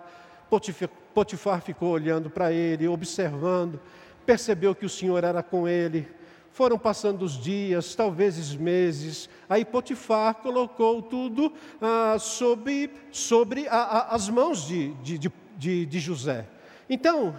Potifar, 0.50 0.90
Potifar 1.14 1.62
ficou 1.62 1.90
olhando 1.90 2.32
para 2.32 2.52
ele, 2.52 2.88
observando, 2.88 3.80
percebeu 4.26 4.74
que 4.74 4.88
o 4.88 4.90
Senhor 4.90 5.24
era 5.24 5.44
com 5.44 5.68
ele, 5.68 6.08
foram 6.52 6.78
passando 6.78 7.24
os 7.24 7.34
dias, 7.34 7.96
talvez 7.96 8.54
meses, 8.56 9.30
aí 9.50 9.64
Potifar 9.64 10.36
colocou 10.36 11.02
tudo 11.02 11.54
ah, 11.82 12.18
sobre, 12.20 12.92
sobre 13.12 13.68
a, 13.68 13.78
a, 13.78 14.16
as 14.16 14.30
mãos 14.30 14.68
de, 14.68 14.94
de, 14.96 15.32
de, 15.58 15.86
de 15.86 16.00
José. 16.00 16.48
Então, 16.90 17.36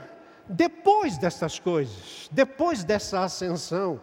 depois 0.48 1.18
dessas 1.18 1.58
coisas, 1.58 2.28
depois 2.32 2.84
dessa 2.84 3.22
ascensão, 3.22 4.00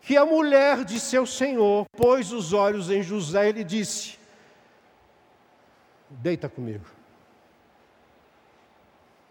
que 0.00 0.16
a 0.16 0.26
mulher 0.26 0.84
de 0.84 0.98
seu 1.00 1.24
senhor 1.24 1.86
pôs 1.96 2.32
os 2.32 2.52
olhos 2.52 2.90
em 2.90 3.02
José 3.02 3.48
e 3.48 3.52
lhe 3.52 3.64
disse: 3.64 4.18
Deita 6.10 6.48
comigo. 6.48 6.84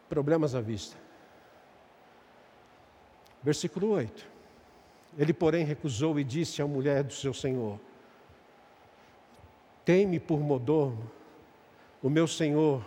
Problemas 0.09 0.55
à 0.55 0.61
vista. 0.61 0.97
Versículo 3.43 3.91
8. 3.91 4.30
Ele, 5.17 5.33
porém, 5.33 5.65
recusou 5.65 6.19
e 6.19 6.23
disse 6.23 6.61
à 6.61 6.67
mulher 6.67 7.03
do 7.03 7.13
seu 7.13 7.33
senhor: 7.33 7.79
Tem-me 9.83 10.19
por 10.19 10.39
modormo 10.39 11.09
o 12.01 12.09
meu 12.09 12.27
senhor, 12.27 12.83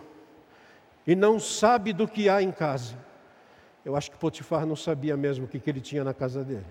e 1.07 1.15
não 1.15 1.39
sabe 1.39 1.93
do 1.93 2.07
que 2.07 2.27
há 2.27 2.41
em 2.41 2.51
casa. 2.51 2.97
Eu 3.83 3.95
acho 3.95 4.09
que 4.09 4.17
Potifar 4.17 4.65
não 4.65 4.75
sabia 4.75 5.15
mesmo 5.15 5.45
o 5.45 5.47
que, 5.47 5.59
que 5.59 5.69
ele 5.69 5.79
tinha 5.79 6.03
na 6.03 6.13
casa 6.13 6.43
dele. 6.43 6.65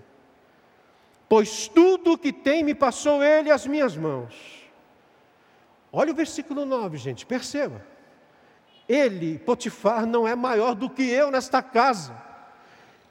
Pois 1.27 1.67
tudo 1.67 2.13
o 2.13 2.17
que 2.17 2.31
tem 2.31 2.63
me 2.63 2.75
passou 2.75 3.23
ele 3.23 3.49
às 3.49 3.65
minhas 3.65 3.95
mãos. 3.95 4.69
Olha 5.91 6.11
o 6.11 6.15
versículo 6.15 6.65
9, 6.65 6.97
gente, 6.97 7.25
perceba. 7.25 7.81
Ele, 8.87 9.39
Potifar, 9.39 10.05
não 10.05 10.27
é 10.27 10.35
maior 10.35 10.75
do 10.75 10.89
que 10.89 11.03
eu 11.09 11.31
nesta 11.31 11.63
casa, 11.63 12.13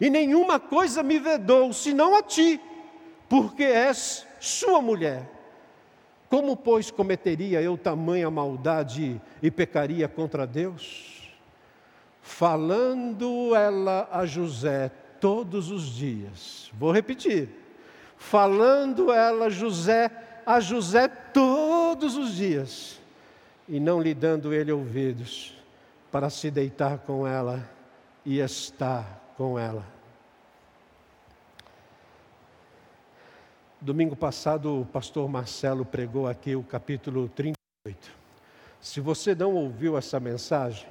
e 0.01 0.11
nenhuma 0.11 0.59
coisa 0.59 1.03
me 1.03 1.19
vedou, 1.19 1.73
senão 1.73 2.17
a 2.17 2.23
ti, 2.23 2.61
porque 3.29 3.65
és 3.65 4.27
sua 4.41 4.83
mulher. 4.83 5.31
Como, 6.29 6.57
pois, 6.57 6.91
cometeria 6.91 7.63
eu 7.63 7.79
tamanha 7.79 8.31
maldade 8.31 9.21
e 9.43 9.51
pecaria 9.51 10.09
contra 10.09 10.47
Deus? 10.47 11.33
Falando 12.21 13.55
ela 13.55 14.09
a 14.11 14.27
José 14.27 14.91
todos 15.21 15.71
os 15.71 15.95
dias, 15.95 16.71
vou 16.75 16.91
repetir, 16.91 17.49
falando 18.17 19.13
ela 19.13 19.49
José 19.49 20.11
a 20.45 20.61
José 20.61 21.09
todos 21.09 22.17
os 22.17 22.35
dias, 22.35 23.01
e 23.69 23.81
não 23.81 24.01
lhe 24.01 24.13
dando 24.13 24.53
ele 24.53 24.73
ouvidos, 24.73 25.57
para 26.11 26.29
se 26.29 26.51
deitar 26.51 26.99
com 26.99 27.27
ela 27.27 27.67
e 28.25 28.39
estar 28.41 29.24
com 29.37 29.59
ela. 29.59 29.85
Domingo 33.81 34.16
passado, 34.16 34.81
o 34.81 34.87
pastor 34.87 35.29
Marcelo 35.29 35.85
pregou 35.85 36.27
aqui 36.27 36.57
o 36.57 36.62
capítulo 36.62 37.29
38. 37.29 38.11
Se 38.81 39.01
você 39.01 39.35
não 39.35 39.55
ouviu 39.55 39.99
essa 39.99 40.18
mensagem, 40.18 40.87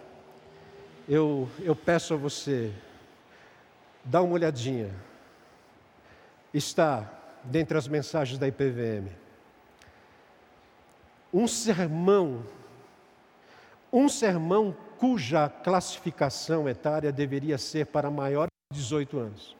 eu, 1.07 1.49
eu 1.59 1.75
peço 1.75 2.13
a 2.13 2.17
você, 2.17 2.71
dá 4.03 4.21
uma 4.21 4.33
olhadinha. 4.33 4.93
Está 6.53 7.09
dentre 7.43 7.77
as 7.77 7.87
mensagens 7.87 8.37
da 8.37 8.47
IPVM. 8.47 9.09
Um 11.33 11.47
sermão, 11.47 12.45
um 13.91 14.07
sermão 14.07 14.75
cuja 15.03 15.49
classificação 15.49 16.69
etária 16.69 17.11
deveria 17.11 17.57
ser 17.57 17.87
para 17.87 18.09
maior 18.09 18.47
de 18.71 18.79
18 18.79 19.19
anos. 19.19 19.53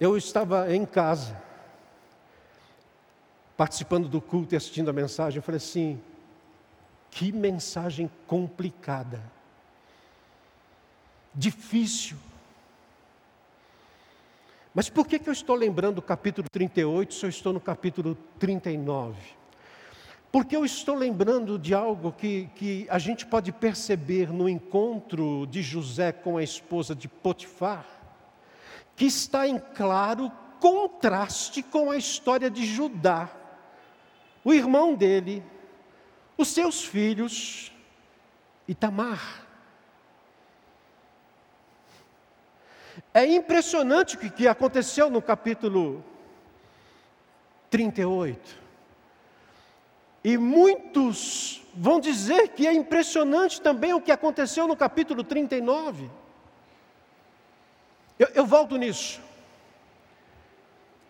Eu 0.00 0.16
estava 0.16 0.74
em 0.74 0.84
casa, 0.84 1.40
participando 3.56 4.08
do 4.08 4.20
culto 4.20 4.54
e 4.54 4.56
assistindo 4.56 4.90
a 4.90 4.92
mensagem, 4.92 5.36
eu 5.36 5.42
falei 5.44 5.58
assim: 5.58 6.02
que 7.12 7.30
mensagem 7.30 8.10
complicada, 8.26 9.22
difícil. 11.32 12.16
Mas 14.74 14.90
por 14.90 15.06
que, 15.06 15.16
que 15.16 15.28
eu 15.28 15.32
estou 15.32 15.54
lembrando 15.54 15.98
o 15.98 16.02
capítulo 16.02 16.48
38 16.50 17.14
se 17.14 17.24
eu 17.24 17.30
estou 17.30 17.52
no 17.52 17.60
capítulo 17.60 18.18
39? 18.40 19.39
Porque 20.32 20.56
eu 20.56 20.64
estou 20.64 20.94
lembrando 20.94 21.58
de 21.58 21.74
algo 21.74 22.12
que, 22.12 22.48
que 22.54 22.86
a 22.88 22.98
gente 22.98 23.26
pode 23.26 23.50
perceber 23.50 24.32
no 24.32 24.48
encontro 24.48 25.46
de 25.46 25.62
José 25.62 26.12
com 26.12 26.36
a 26.36 26.42
esposa 26.42 26.94
de 26.94 27.08
Potifar, 27.08 27.86
que 28.94 29.06
está 29.06 29.48
em 29.48 29.58
claro 29.58 30.30
contraste 30.60 31.62
com 31.62 31.90
a 31.90 31.96
história 31.96 32.50
de 32.50 32.64
Judá 32.64 33.30
o 34.44 34.52
irmão 34.52 34.94
dele, 34.94 35.42
os 36.36 36.48
seus 36.48 36.84
filhos 36.84 37.72
e 38.66 38.74
Tamar. 38.74 39.46
É 43.12 43.24
impressionante 43.26 44.16
o 44.16 44.18
que 44.18 44.46
aconteceu 44.46 45.10
no 45.10 45.20
capítulo 45.20 46.04
38. 47.68 48.58
E 50.22 50.36
muitos 50.36 51.62
vão 51.74 51.98
dizer 51.98 52.48
que 52.48 52.66
é 52.66 52.72
impressionante 52.72 53.60
também 53.60 53.94
o 53.94 54.00
que 54.00 54.12
aconteceu 54.12 54.68
no 54.68 54.76
capítulo 54.76 55.24
39. 55.24 56.10
Eu, 58.18 58.28
eu 58.34 58.46
volto 58.46 58.76
nisso. 58.76 59.20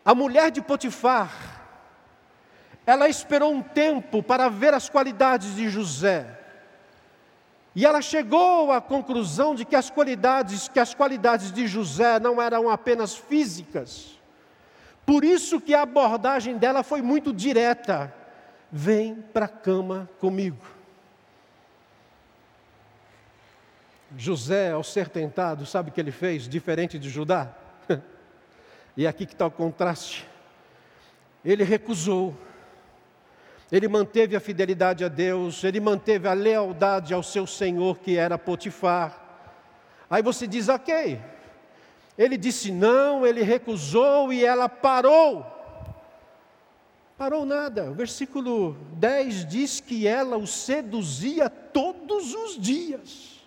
A 0.04 0.14
mulher 0.14 0.50
de 0.50 0.62
Potifar, 0.62 1.60
ela 2.86 3.08
esperou 3.08 3.52
um 3.52 3.62
tempo 3.62 4.22
para 4.22 4.48
ver 4.48 4.74
as 4.74 4.88
qualidades 4.88 5.56
de 5.56 5.68
José. 5.68 6.38
E 7.74 7.86
ela 7.86 8.00
chegou 8.00 8.72
à 8.72 8.80
conclusão 8.80 9.54
de 9.54 9.64
que 9.64 9.76
as 9.76 9.90
qualidades, 9.90 10.68
que 10.68 10.80
as 10.80 10.94
qualidades 10.94 11.52
de 11.52 11.66
José 11.66 12.18
não 12.18 12.40
eram 12.40 12.68
apenas 12.68 13.14
físicas. 13.14 14.18
Por 15.04 15.24
isso 15.24 15.60
que 15.60 15.74
a 15.74 15.82
abordagem 15.82 16.56
dela 16.56 16.82
foi 16.82 17.02
muito 17.02 17.32
direta. 17.32 18.14
Vem 18.70 19.16
para 19.16 19.46
a 19.46 19.48
cama 19.48 20.08
comigo. 20.18 20.64
José, 24.16 24.72
ao 24.72 24.82
ser 24.82 25.08
tentado, 25.08 25.64
sabe 25.66 25.90
o 25.90 25.92
que 25.92 26.00
ele 26.00 26.12
fez? 26.12 26.48
Diferente 26.48 26.98
de 26.98 27.08
Judá. 27.08 27.54
e 28.96 29.06
aqui 29.06 29.26
que 29.26 29.32
está 29.32 29.46
o 29.46 29.50
contraste. 29.50 30.26
Ele 31.44 31.64
recusou 31.64 32.36
ele 33.72 33.86
manteve 33.86 34.34
a 34.34 34.40
fidelidade 34.40 35.04
a 35.04 35.08
Deus, 35.08 35.62
ele 35.62 35.78
manteve 35.78 36.26
a 36.26 36.32
lealdade 36.32 37.14
ao 37.14 37.22
seu 37.22 37.46
senhor, 37.46 37.98
que 37.98 38.16
era 38.16 38.36
Potifar. 38.36 39.16
Aí 40.08 40.22
você 40.22 40.46
diz, 40.46 40.68
ok. 40.68 41.20
Ele 42.18 42.36
disse 42.36 42.72
não, 42.72 43.24
ele 43.24 43.42
recusou 43.42 44.32
e 44.32 44.44
ela 44.44 44.68
parou. 44.68 45.46
Parou 47.20 47.44
nada. 47.44 47.90
O 47.90 47.94
versículo 47.94 48.72
10 48.94 49.44
diz 49.44 49.78
que 49.78 50.06
ela 50.06 50.38
o 50.38 50.46
seduzia 50.46 51.50
todos 51.50 52.32
os 52.34 52.58
dias. 52.58 53.44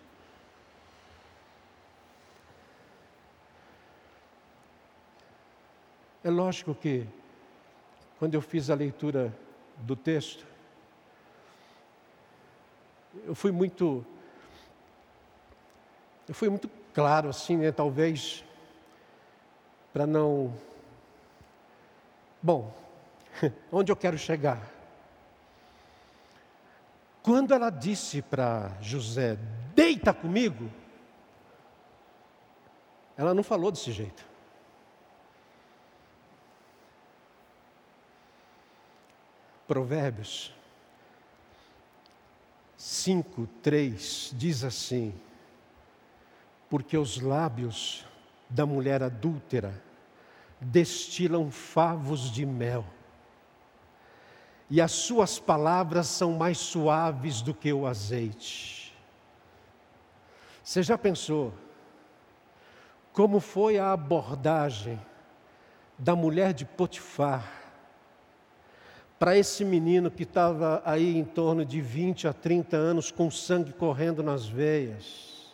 É 6.23 6.29
lógico 6.29 6.75
que, 6.75 7.07
quando 8.19 8.35
eu 8.35 8.41
fiz 8.41 8.69
a 8.69 8.75
leitura 8.75 9.35
do 9.77 9.95
texto, 9.95 10.45
eu 13.25 13.33
fui 13.33 13.51
muito, 13.51 14.05
eu 16.29 16.35
fui 16.35 16.47
muito 16.47 16.69
claro 16.93 17.27
assim, 17.27 17.57
né? 17.57 17.71
Talvez 17.71 18.45
para 19.91 20.05
não, 20.05 20.55
bom, 22.39 22.82
onde 23.71 23.91
eu 23.91 23.95
quero 23.95 24.17
chegar? 24.17 24.61
Quando 27.21 27.53
ela 27.53 27.69
disse 27.69 28.21
para 28.21 28.71
José, 28.81 29.37
deita 29.73 30.13
comigo, 30.13 30.69
ela 33.15 33.33
não 33.33 33.43
falou 33.43 33.71
desse 33.71 33.91
jeito. 33.91 34.25
Provérbios 39.65 40.53
5, 42.77 43.47
3 43.61 44.31
diz 44.33 44.63
assim: 44.63 45.13
Porque 46.69 46.97
os 46.97 47.21
lábios 47.21 48.05
da 48.49 48.65
mulher 48.65 49.01
adúltera 49.01 49.81
destilam 50.59 51.49
favos 51.49 52.29
de 52.29 52.45
mel, 52.45 52.85
e 54.73 54.81
as 54.81 54.91
suas 54.91 55.37
palavras 55.37 56.07
são 56.07 56.31
mais 56.31 56.57
suaves 56.57 57.43
do 57.43 57.53
que 57.53 57.71
o 57.71 57.85
azeite. 57.85 58.91
Você 60.63 60.81
já 60.81 60.97
pensou 60.97 61.53
como 63.11 63.39
foi 63.39 63.77
a 63.77 63.91
abordagem 63.91 64.99
da 65.95 66.15
mulher 66.15 66.53
de 66.53 66.65
Potifar? 66.65 67.61
para 69.19 69.37
esse 69.37 69.63
menino 69.63 70.09
que 70.09 70.23
estava 70.23 70.81
aí 70.83 71.15
em 71.15 71.23
torno 71.23 71.63
de 71.63 71.79
20 71.79 72.27
a 72.27 72.33
30 72.33 72.75
anos 72.75 73.11
com 73.11 73.29
sangue 73.29 73.71
correndo 73.73 74.23
nas 74.23 74.47
veias. 74.47 75.53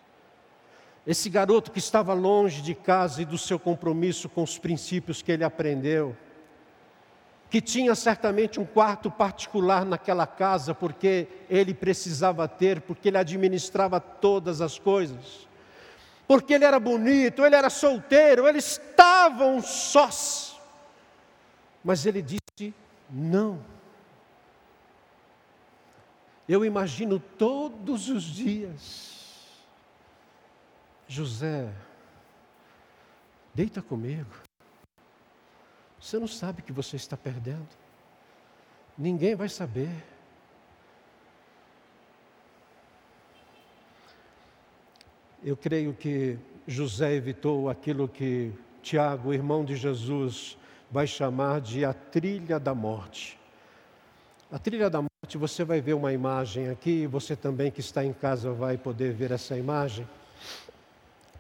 Esse 1.06 1.30
garoto 1.30 1.72
que 1.72 1.80
estava 1.80 2.14
longe 2.14 2.62
de 2.62 2.74
casa 2.74 3.22
e 3.22 3.26
do 3.26 3.38
seu 3.38 3.60
compromisso 3.60 4.30
com 4.30 4.44
os 4.44 4.58
princípios 4.58 5.22
que 5.22 5.32
ele 5.34 5.44
aprendeu, 5.44 6.16
que 7.50 7.60
tinha 7.60 7.96
certamente 7.96 8.60
um 8.60 8.66
quarto 8.66 9.10
particular 9.10 9.84
naquela 9.84 10.28
casa, 10.28 10.74
porque 10.74 11.28
ele 11.50 11.74
precisava 11.74 12.48
ter, 12.48 12.82
porque 12.82 13.08
ele 13.08 13.18
administrava 13.18 14.00
todas 14.00 14.62
as 14.62 14.78
coisas, 14.78 15.48
porque 16.28 16.54
ele 16.54 16.66
era 16.66 16.80
bonito, 16.80 17.44
ele 17.44 17.56
era 17.56 17.70
solteiro, 17.70 18.48
eles 18.48 18.66
estavam 18.74 19.62
sós. 19.62 20.60
Mas 21.84 22.06
ele 22.06 22.22
disse 22.22 22.74
não. 23.10 23.60
Eu 26.48 26.66
imagino 26.66 27.20
todos 27.20 28.10
os 28.10 28.24
dias 28.24 29.10
José, 31.10 31.74
deita 33.52 33.82
comigo. 33.82 34.30
Você 36.00 36.18
não 36.18 36.28
sabe 36.28 36.62
que 36.62 36.72
você 36.72 36.96
está 36.96 37.18
perdendo. 37.18 37.68
Ninguém 38.98 39.36
vai 39.36 39.50
saber. 39.50 39.90
Eu 45.44 45.56
creio 45.56 45.94
que 45.94 46.38
José 46.68 47.14
evitou 47.14 47.70
aquilo 47.70 48.08
que 48.08 48.54
Tiago, 48.82 49.34
irmão 49.34 49.64
de 49.64 49.76
Jesus, 49.76 50.58
vai 50.92 51.06
chamar 51.06 51.62
de 51.62 51.86
a 51.86 51.94
trilha 51.94 52.60
da 52.60 52.74
morte. 52.74 53.40
A 54.52 54.58
trilha 54.58 54.90
da 54.90 55.02
morte, 55.02 55.38
você 55.38 55.64
vai 55.64 55.80
ver 55.80 55.94
uma 55.94 56.12
imagem 56.12 56.70
aqui, 56.70 57.06
você 57.06 57.36
também 57.36 57.72
que 57.72 57.82
está 57.82 58.04
em 58.04 58.14
casa 58.14 58.52
vai 58.52 58.78
poder 58.78 59.14
ver 59.14 59.32
essa 59.32 59.58
imagem. 59.58 60.08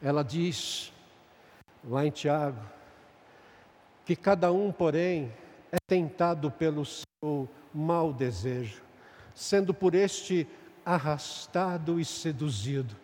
Ela 0.02 0.24
diz, 0.24 0.93
lá 1.84 2.06
em 2.06 2.12
Tiago, 2.12 2.60
que 4.10 4.15
cada 4.15 4.52
um, 4.52 4.72
porém, 4.72 5.32
é 5.72 5.78
tentado 5.86 6.50
pelo 6.50 6.84
seu 6.84 7.48
mau 7.72 8.12
desejo, 8.12 8.82
sendo 9.36 9.72
por 9.72 9.93
este 9.93 10.48
arrastado 10.84 12.00
e 12.00 12.06
seduzido. 12.06 12.95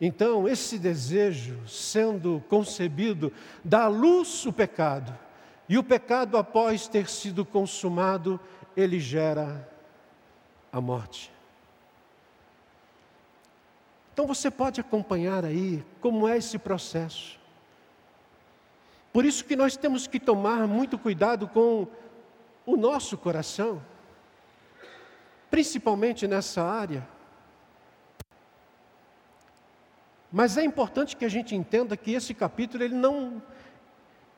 Então, 0.00 0.48
esse 0.48 0.80
desejo, 0.80 1.60
sendo 1.68 2.42
concebido, 2.48 3.32
dá 3.62 3.84
à 3.84 3.86
luz 3.86 4.44
o 4.44 4.52
pecado. 4.52 5.16
E 5.68 5.78
o 5.78 5.84
pecado, 5.84 6.36
após 6.36 6.88
ter 6.88 7.08
sido 7.08 7.44
consumado, 7.44 8.40
ele 8.76 8.98
gera 8.98 9.70
a 10.72 10.80
morte. 10.80 11.32
Então 14.12 14.26
você 14.26 14.50
pode 14.50 14.80
acompanhar 14.80 15.44
aí 15.44 15.84
como 16.00 16.26
é 16.26 16.36
esse 16.36 16.58
processo. 16.58 17.41
Por 19.12 19.24
isso 19.24 19.44
que 19.44 19.54
nós 19.54 19.76
temos 19.76 20.06
que 20.06 20.18
tomar 20.18 20.66
muito 20.66 20.98
cuidado 20.98 21.46
com 21.46 21.86
o 22.64 22.76
nosso 22.76 23.18
coração, 23.18 23.82
principalmente 25.50 26.26
nessa 26.26 26.62
área. 26.62 27.06
Mas 30.32 30.56
é 30.56 30.64
importante 30.64 31.14
que 31.14 31.26
a 31.26 31.28
gente 31.28 31.54
entenda 31.54 31.94
que 31.94 32.12
esse 32.12 32.32
capítulo 32.32 32.82
ele 32.82 32.94
não 32.94 33.42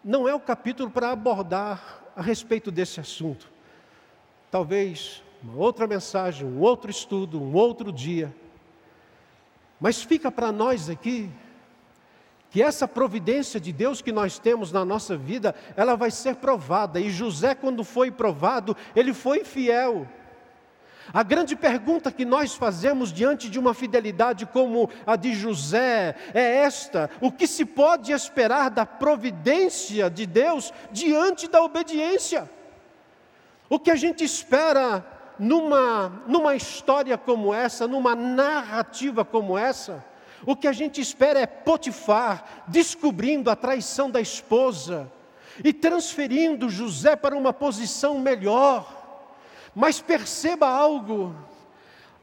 não 0.02 0.28
é 0.28 0.34
o 0.34 0.40
capítulo 0.40 0.90
para 0.90 1.12
abordar 1.12 2.02
a 2.14 2.20
respeito 2.20 2.70
desse 2.70 3.00
assunto. 3.00 3.50
Talvez 4.50 5.22
uma 5.42 5.56
outra 5.56 5.86
mensagem, 5.86 6.46
um 6.46 6.60
outro 6.60 6.90
estudo, 6.90 7.40
um 7.40 7.54
outro 7.54 7.90
dia. 7.90 8.34
Mas 9.80 10.02
fica 10.02 10.30
para 10.30 10.52
nós 10.52 10.90
aqui 10.90 11.30
que 12.54 12.62
essa 12.62 12.86
providência 12.86 13.58
de 13.58 13.72
Deus 13.72 14.00
que 14.00 14.12
nós 14.12 14.38
temos 14.38 14.70
na 14.70 14.84
nossa 14.84 15.16
vida, 15.16 15.56
ela 15.76 15.96
vai 15.96 16.08
ser 16.12 16.36
provada. 16.36 17.00
E 17.00 17.10
José, 17.10 17.52
quando 17.52 17.82
foi 17.82 18.12
provado, 18.12 18.76
ele 18.94 19.12
foi 19.12 19.42
fiel. 19.42 20.06
A 21.12 21.24
grande 21.24 21.56
pergunta 21.56 22.12
que 22.12 22.24
nós 22.24 22.54
fazemos 22.54 23.12
diante 23.12 23.50
de 23.50 23.58
uma 23.58 23.74
fidelidade 23.74 24.46
como 24.46 24.88
a 25.04 25.16
de 25.16 25.34
José 25.34 26.14
é 26.32 26.58
esta: 26.58 27.10
o 27.20 27.32
que 27.32 27.48
se 27.48 27.64
pode 27.64 28.12
esperar 28.12 28.70
da 28.70 28.86
providência 28.86 30.08
de 30.08 30.24
Deus 30.24 30.72
diante 30.92 31.48
da 31.48 31.60
obediência? 31.60 32.48
O 33.68 33.80
que 33.80 33.90
a 33.90 33.96
gente 33.96 34.22
espera 34.22 35.04
numa, 35.40 36.22
numa 36.28 36.54
história 36.54 37.18
como 37.18 37.52
essa, 37.52 37.88
numa 37.88 38.14
narrativa 38.14 39.24
como 39.24 39.58
essa? 39.58 40.13
O 40.46 40.54
que 40.54 40.68
a 40.68 40.72
gente 40.72 41.00
espera 41.00 41.40
é 41.40 41.46
Potifar 41.46 42.64
descobrindo 42.68 43.50
a 43.50 43.56
traição 43.56 44.10
da 44.10 44.20
esposa 44.20 45.10
e 45.62 45.72
transferindo 45.72 46.68
José 46.68 47.16
para 47.16 47.36
uma 47.36 47.52
posição 47.52 48.18
melhor. 48.18 49.02
Mas 49.74 50.00
perceba 50.00 50.68
algo: 50.68 51.34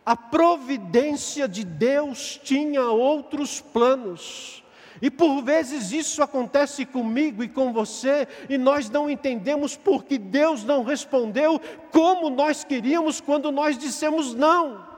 a 0.06 0.16
providência 0.16 1.48
de 1.48 1.64
Deus 1.64 2.40
tinha 2.44 2.84
outros 2.84 3.62
planos. 3.62 4.64
E 5.02 5.10
por 5.10 5.42
vezes 5.42 5.92
isso 5.92 6.22
acontece 6.22 6.86
comigo 6.86 7.44
e 7.44 7.50
com 7.50 7.74
você, 7.74 8.28
e 8.48 8.56
nós 8.56 8.88
não 8.88 9.10
entendemos 9.10 9.76
porque 9.76 10.20
Deus 10.20 10.64
não 10.64 10.84
respondeu 10.84 11.60
como 11.92 12.30
nós 12.30 12.64
queríamos 12.64 13.20
quando 13.20 13.52
nós 13.52 13.80
dissemos 13.80 14.36
não 14.36 14.91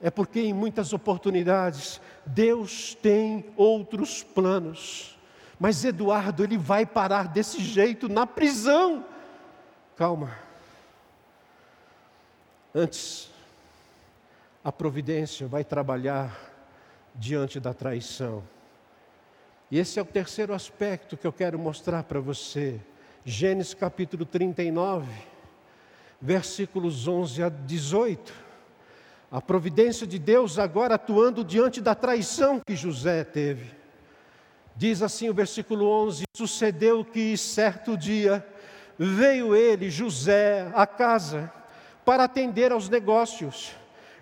é 0.00 0.10
porque 0.10 0.40
em 0.40 0.52
muitas 0.52 0.92
oportunidades 0.92 2.00
Deus 2.26 2.94
tem 2.94 3.44
outros 3.56 4.22
planos. 4.22 5.18
Mas 5.58 5.84
Eduardo, 5.84 6.42
ele 6.42 6.58
vai 6.58 6.84
parar 6.84 7.28
desse 7.28 7.60
jeito 7.60 8.08
na 8.08 8.26
prisão. 8.26 9.04
Calma. 9.96 10.36
Antes, 12.74 13.30
a 14.62 14.72
providência 14.72 15.46
vai 15.46 15.62
trabalhar 15.62 16.36
diante 17.14 17.60
da 17.60 17.72
traição. 17.72 18.42
E 19.70 19.78
esse 19.78 19.98
é 19.98 20.02
o 20.02 20.06
terceiro 20.06 20.52
aspecto 20.52 21.16
que 21.16 21.26
eu 21.26 21.32
quero 21.32 21.58
mostrar 21.58 22.02
para 22.02 22.20
você. 22.20 22.80
Gênesis 23.24 23.74
capítulo 23.74 24.26
39, 24.26 25.10
versículos 26.20 27.08
11 27.08 27.42
a 27.42 27.48
18. 27.48 28.43
A 29.34 29.40
providência 29.40 30.06
de 30.06 30.16
Deus 30.16 30.60
agora 30.60 30.94
atuando 30.94 31.42
diante 31.42 31.80
da 31.80 31.92
traição 31.92 32.60
que 32.64 32.76
José 32.76 33.24
teve. 33.24 33.74
Diz 34.76 35.02
assim 35.02 35.28
o 35.28 35.34
versículo 35.34 35.88
11: 35.88 36.22
Sucedeu 36.36 37.04
que 37.04 37.36
certo 37.36 37.96
dia 37.96 38.46
veio 38.96 39.56
ele, 39.56 39.90
José, 39.90 40.70
à 40.72 40.86
casa 40.86 41.52
para 42.04 42.22
atender 42.22 42.70
aos 42.70 42.88
negócios, 42.88 43.72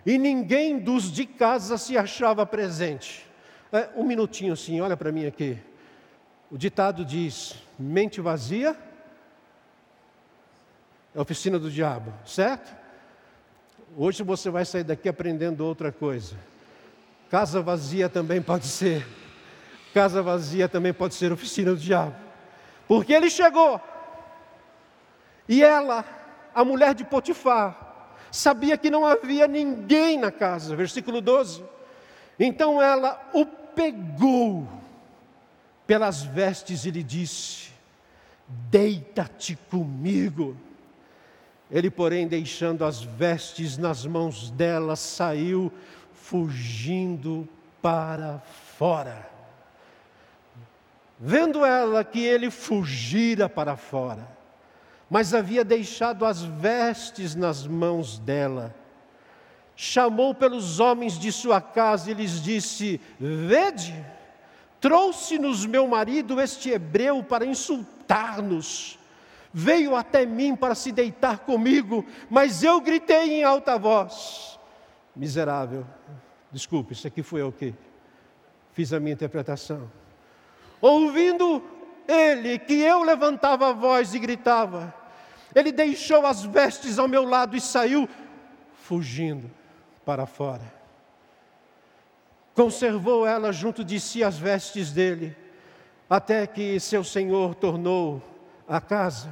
e 0.06 0.16
ninguém 0.16 0.78
dos 0.78 1.12
de 1.12 1.26
casa 1.26 1.76
se 1.76 1.98
achava 1.98 2.46
presente. 2.46 3.28
É, 3.70 3.90
um 3.94 4.04
minutinho 4.04 4.54
assim, 4.54 4.80
olha 4.80 4.96
para 4.96 5.12
mim 5.12 5.26
aqui. 5.26 5.58
O 6.50 6.56
ditado 6.56 7.04
diz: 7.04 7.54
mente 7.78 8.18
vazia 8.18 8.74
é 11.14 11.20
oficina 11.20 11.58
do 11.58 11.70
diabo, 11.70 12.14
certo? 12.24 12.81
Hoje 13.96 14.22
você 14.22 14.48
vai 14.48 14.64
sair 14.64 14.84
daqui 14.84 15.08
aprendendo 15.08 15.66
outra 15.66 15.92
coisa. 15.92 16.34
Casa 17.30 17.60
vazia 17.60 18.08
também 18.08 18.40
pode 18.40 18.66
ser. 18.66 19.06
Casa 19.92 20.22
vazia 20.22 20.66
também 20.66 20.94
pode 20.94 21.14
ser 21.14 21.30
oficina 21.30 21.72
do 21.72 21.76
diabo. 21.76 22.14
Porque 22.88 23.12
ele 23.12 23.28
chegou. 23.28 23.80
E 25.46 25.62
ela, 25.62 26.04
a 26.54 26.64
mulher 26.64 26.94
de 26.94 27.04
Potifar, 27.04 28.16
sabia 28.30 28.78
que 28.78 28.90
não 28.90 29.04
havia 29.04 29.46
ninguém 29.46 30.18
na 30.18 30.30
casa. 30.30 30.74
Versículo 30.74 31.20
12. 31.20 31.62
Então 32.40 32.80
ela 32.80 33.20
o 33.34 33.44
pegou 33.44 34.66
pelas 35.86 36.22
vestes 36.22 36.86
e 36.86 36.90
lhe 36.90 37.02
disse: 37.02 37.70
Deita-te 38.48 39.54
comigo. 39.70 40.56
Ele, 41.72 41.90
porém, 41.90 42.28
deixando 42.28 42.84
as 42.84 43.02
vestes 43.02 43.78
nas 43.78 44.04
mãos 44.04 44.50
dela, 44.50 44.94
saiu 44.94 45.72
fugindo 46.12 47.48
para 47.80 48.42
fora. 48.76 49.26
Vendo 51.18 51.64
ela 51.64 52.04
que 52.04 52.20
ele 52.20 52.50
fugira 52.50 53.48
para 53.48 53.74
fora, 53.74 54.28
mas 55.08 55.32
havia 55.32 55.64
deixado 55.64 56.26
as 56.26 56.42
vestes 56.42 57.34
nas 57.34 57.66
mãos 57.66 58.18
dela, 58.18 58.74
chamou 59.74 60.34
pelos 60.34 60.78
homens 60.78 61.18
de 61.18 61.32
sua 61.32 61.60
casa 61.60 62.10
e 62.10 62.14
lhes 62.14 62.42
disse: 62.42 63.00
Vede, 63.18 63.94
trouxe-nos 64.78 65.64
meu 65.64 65.88
marido 65.88 66.38
este 66.38 66.68
hebreu 66.68 67.22
para 67.22 67.46
insultar-nos 67.46 68.98
veio 69.52 69.94
até 69.94 70.24
mim 70.24 70.56
para 70.56 70.74
se 70.74 70.90
deitar 70.90 71.40
comigo, 71.40 72.04
mas 72.30 72.62
eu 72.62 72.80
gritei 72.80 73.40
em 73.40 73.44
alta 73.44 73.78
voz: 73.78 74.58
Miserável, 75.14 75.86
desculpe, 76.50 76.94
isso 76.94 77.06
aqui 77.06 77.22
foi 77.22 77.42
eu 77.42 77.52
que 77.52 77.74
fiz 78.72 78.92
a 78.92 79.00
minha 79.00 79.12
interpretação. 79.12 79.90
Ouvindo 80.80 81.62
ele 82.08 82.58
que 82.58 82.74
eu 82.74 83.02
levantava 83.02 83.68
a 83.68 83.72
voz 83.72 84.14
e 84.14 84.18
gritava, 84.18 84.94
ele 85.54 85.70
deixou 85.70 86.26
as 86.26 86.42
vestes 86.42 86.98
ao 86.98 87.06
meu 87.06 87.24
lado 87.24 87.56
e 87.56 87.60
saiu 87.60 88.08
fugindo 88.74 89.50
para 90.04 90.26
fora. 90.26 90.82
Conservou 92.54 93.26
ela 93.26 93.52
junto 93.52 93.84
de 93.84 94.00
si 94.00 94.24
as 94.24 94.38
vestes 94.38 94.92
dele, 94.92 95.36
até 96.08 96.46
que 96.46 96.78
seu 96.80 97.04
senhor 97.04 97.54
tornou 97.54 98.22
a 98.72 98.80
casa. 98.80 99.28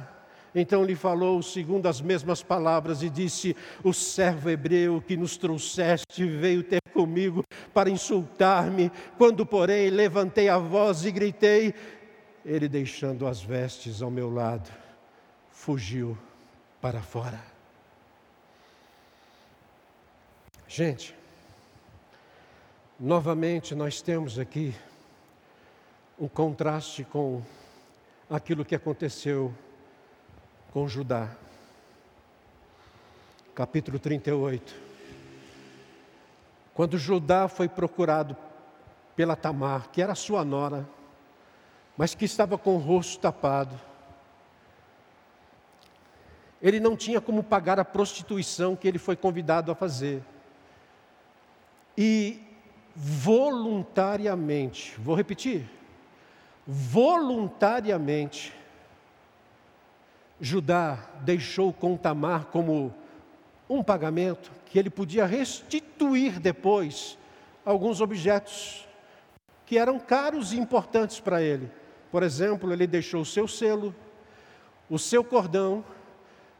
Então 0.53 0.83
lhe 0.83 0.95
falou 0.95 1.41
segundo 1.41 1.87
as 1.87 1.99
mesmas 1.99 2.43
palavras 2.43 3.01
e 3.01 3.09
disse: 3.09 3.55
O 3.83 3.91
servo 3.91 4.49
hebreu 4.49 5.01
que 5.01 5.17
nos 5.17 5.35
trouxeste 5.35 6.25
veio 6.25 6.61
ter 6.61 6.81
comigo 6.93 7.43
para 7.73 7.89
insultar-me. 7.89 8.91
Quando, 9.17 9.45
porém, 9.45 9.89
levantei 9.89 10.47
a 10.47 10.59
voz 10.59 11.05
e 11.05 11.11
gritei, 11.11 11.73
ele, 12.45 12.67
deixando 12.67 13.25
as 13.25 13.41
vestes 13.41 14.01
ao 14.01 14.11
meu 14.11 14.29
lado, 14.31 14.69
fugiu 15.49 16.17
para 16.79 17.01
fora. 17.01 17.41
Gente, 20.67 21.15
novamente 22.99 23.73
nós 23.73 24.01
temos 24.01 24.37
aqui 24.37 24.75
um 26.19 26.27
contraste 26.27 27.03
com 27.03 27.41
aquilo 28.31 28.63
que 28.63 28.73
aconteceu 28.73 29.53
com 30.71 30.87
Judá. 30.87 31.29
Capítulo 33.53 33.99
38. 33.99 34.73
Quando 36.73 36.97
Judá 36.97 37.49
foi 37.49 37.67
procurado 37.67 38.37
pela 39.17 39.35
Tamar, 39.35 39.89
que 39.89 40.01
era 40.01 40.15
sua 40.15 40.45
nora, 40.45 40.87
mas 41.97 42.15
que 42.15 42.23
estava 42.23 42.57
com 42.57 42.75
o 42.75 42.79
rosto 42.79 43.19
tapado, 43.19 43.77
ele 46.61 46.79
não 46.79 46.95
tinha 46.95 47.19
como 47.19 47.43
pagar 47.43 47.81
a 47.81 47.85
prostituição 47.85 48.77
que 48.77 48.87
ele 48.87 48.97
foi 48.97 49.17
convidado 49.17 49.73
a 49.73 49.75
fazer. 49.75 50.23
E 51.97 52.41
voluntariamente, 52.95 54.95
vou 54.97 55.15
repetir, 55.15 55.80
voluntariamente, 56.65 58.53
Judá 60.39 60.97
deixou 61.21 61.71
com 61.71 61.95
Tamar 61.95 62.45
como 62.45 62.93
um 63.69 63.83
pagamento 63.83 64.51
que 64.65 64.79
ele 64.79 64.89
podia 64.89 65.25
restituir 65.25 66.39
depois 66.39 67.17
alguns 67.63 68.01
objetos 68.01 68.87
que 69.65 69.77
eram 69.77 69.99
caros 69.99 70.51
e 70.51 70.59
importantes 70.59 71.19
para 71.19 71.41
ele. 71.41 71.71
Por 72.11 72.23
exemplo, 72.23 72.73
ele 72.73 72.85
deixou 72.85 73.21
o 73.21 73.25
seu 73.25 73.47
selo, 73.47 73.95
o 74.89 74.99
seu 74.99 75.23
cordão 75.23 75.85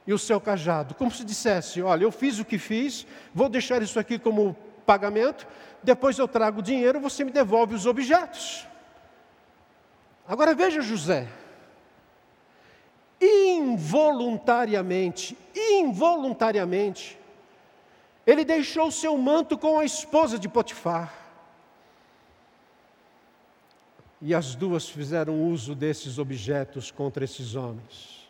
e 0.08 0.14
o 0.14 0.18
seu 0.18 0.40
cajado, 0.40 0.96
como 0.96 1.12
se 1.12 1.26
dissesse: 1.26 1.82
Olha, 1.82 2.04
eu 2.04 2.12
fiz 2.12 2.40
o 2.40 2.46
que 2.46 2.58
fiz, 2.58 3.06
vou 3.34 3.50
deixar 3.50 3.82
isso 3.82 4.00
aqui 4.00 4.18
como 4.18 4.56
pagamento, 4.86 5.48
depois 5.84 6.18
eu 6.18 6.28
trago 6.28 6.60
o 6.60 6.64
dinheiro, 6.64 7.00
você 7.00 7.24
me 7.24 7.32
devolve 7.32 7.76
os 7.76 7.86
objetos. 7.86 8.68
Agora 10.28 10.54
veja 10.54 10.82
José, 10.82 11.28
involuntariamente, 13.20 15.36
involuntariamente, 15.56 17.18
ele 18.26 18.46
deixou 18.46 18.90
seu 18.92 19.18
manto 19.18 19.58
com 19.58 19.80
a 19.80 19.86
esposa 19.86 20.40
de 20.40 20.48
Potifar. 20.48 21.14
E 24.22 24.36
as 24.36 24.54
duas 24.54 24.88
fizeram 24.88 25.44
uso 25.44 25.74
desses 25.74 26.20
objetos 26.20 26.92
contra 26.92 27.26
esses 27.26 27.56
homens. 27.56 28.22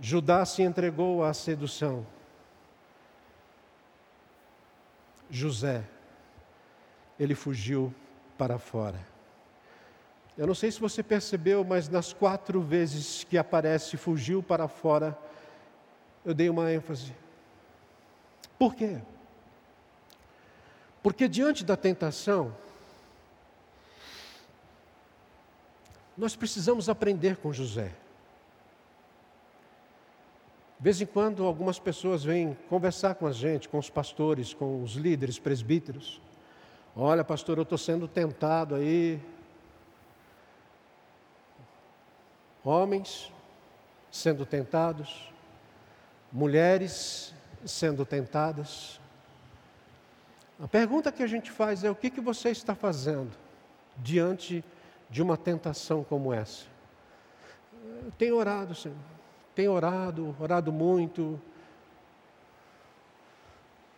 Judá 0.00 0.44
se 0.44 0.62
entregou 0.62 1.22
à 1.22 1.34
sedução. 1.34 2.06
José, 5.30 5.84
ele 7.18 7.34
fugiu 7.34 7.94
para 8.38 8.58
fora. 8.58 9.13
Eu 10.36 10.48
não 10.48 10.54
sei 10.54 10.70
se 10.70 10.80
você 10.80 11.02
percebeu, 11.02 11.64
mas 11.64 11.88
nas 11.88 12.12
quatro 12.12 12.60
vezes 12.60 13.22
que 13.22 13.38
aparece 13.38 13.96
fugiu 13.96 14.42
para 14.42 14.66
fora, 14.66 15.16
eu 16.24 16.34
dei 16.34 16.50
uma 16.50 16.72
ênfase. 16.72 17.14
Por 18.58 18.74
quê? 18.74 19.00
Porque 21.02 21.28
diante 21.28 21.64
da 21.64 21.76
tentação, 21.76 22.56
nós 26.16 26.34
precisamos 26.34 26.88
aprender 26.88 27.36
com 27.36 27.52
José. 27.52 27.92
De 30.78 30.82
vez 30.82 31.00
em 31.00 31.06
quando, 31.06 31.44
algumas 31.44 31.78
pessoas 31.78 32.24
vêm 32.24 32.56
conversar 32.68 33.14
com 33.14 33.26
a 33.26 33.32
gente, 33.32 33.68
com 33.68 33.78
os 33.78 33.88
pastores, 33.88 34.52
com 34.52 34.82
os 34.82 34.94
líderes, 34.94 35.38
presbíteros. 35.38 36.20
Olha, 36.96 37.22
pastor, 37.22 37.58
eu 37.58 37.62
estou 37.62 37.78
sendo 37.78 38.08
tentado 38.08 38.74
aí 38.74 39.20
Homens 42.64 43.30
sendo 44.10 44.46
tentados, 44.46 45.30
mulheres 46.32 47.34
sendo 47.66 48.06
tentadas. 48.06 48.98
A 50.58 50.66
pergunta 50.66 51.12
que 51.12 51.22
a 51.22 51.26
gente 51.26 51.50
faz 51.50 51.84
é: 51.84 51.90
o 51.90 51.94
que, 51.94 52.08
que 52.08 52.22
você 52.22 52.48
está 52.48 52.74
fazendo 52.74 53.30
diante 53.98 54.64
de 55.10 55.22
uma 55.22 55.36
tentação 55.36 56.02
como 56.02 56.32
essa? 56.32 56.64
Eu 58.04 58.10
tenho 58.12 58.36
orado, 58.36 58.74
Senhor. 58.74 58.96
Tenho 59.54 59.72
orado, 59.72 60.34
orado 60.40 60.72
muito. 60.72 61.40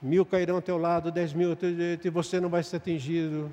Mil 0.03 0.27
cairão 0.27 0.57
ao 0.57 0.63
teu 0.63 0.77
lado, 0.77 1.13
dez 1.13 1.33
mil, 1.33 1.57
e 2.05 2.11
você 2.11 2.41
não 2.41 2.49
vai 2.49 2.63
ser 2.63 2.77
atingido. 2.77 3.53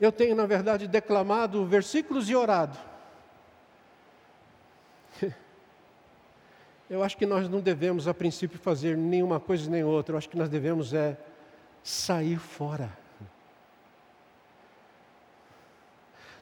Eu 0.00 0.12
tenho, 0.12 0.36
na 0.36 0.46
verdade, 0.46 0.86
declamado 0.86 1.64
versículos 1.64 2.28
e 2.28 2.34
orado. 2.34 2.78
Eu 6.88 7.02
acho 7.02 7.16
que 7.16 7.26
nós 7.26 7.48
não 7.48 7.60
devemos, 7.60 8.06
a 8.06 8.14
princípio, 8.14 8.58
fazer 8.58 8.96
nenhuma 8.96 9.40
coisa 9.40 9.68
nem 9.68 9.82
outra. 9.82 10.12
Eu 10.12 10.18
acho 10.18 10.28
que 10.28 10.36
nós 10.36 10.48
devemos 10.48 10.94
é 10.94 11.18
sair 11.82 12.38
fora. 12.38 12.96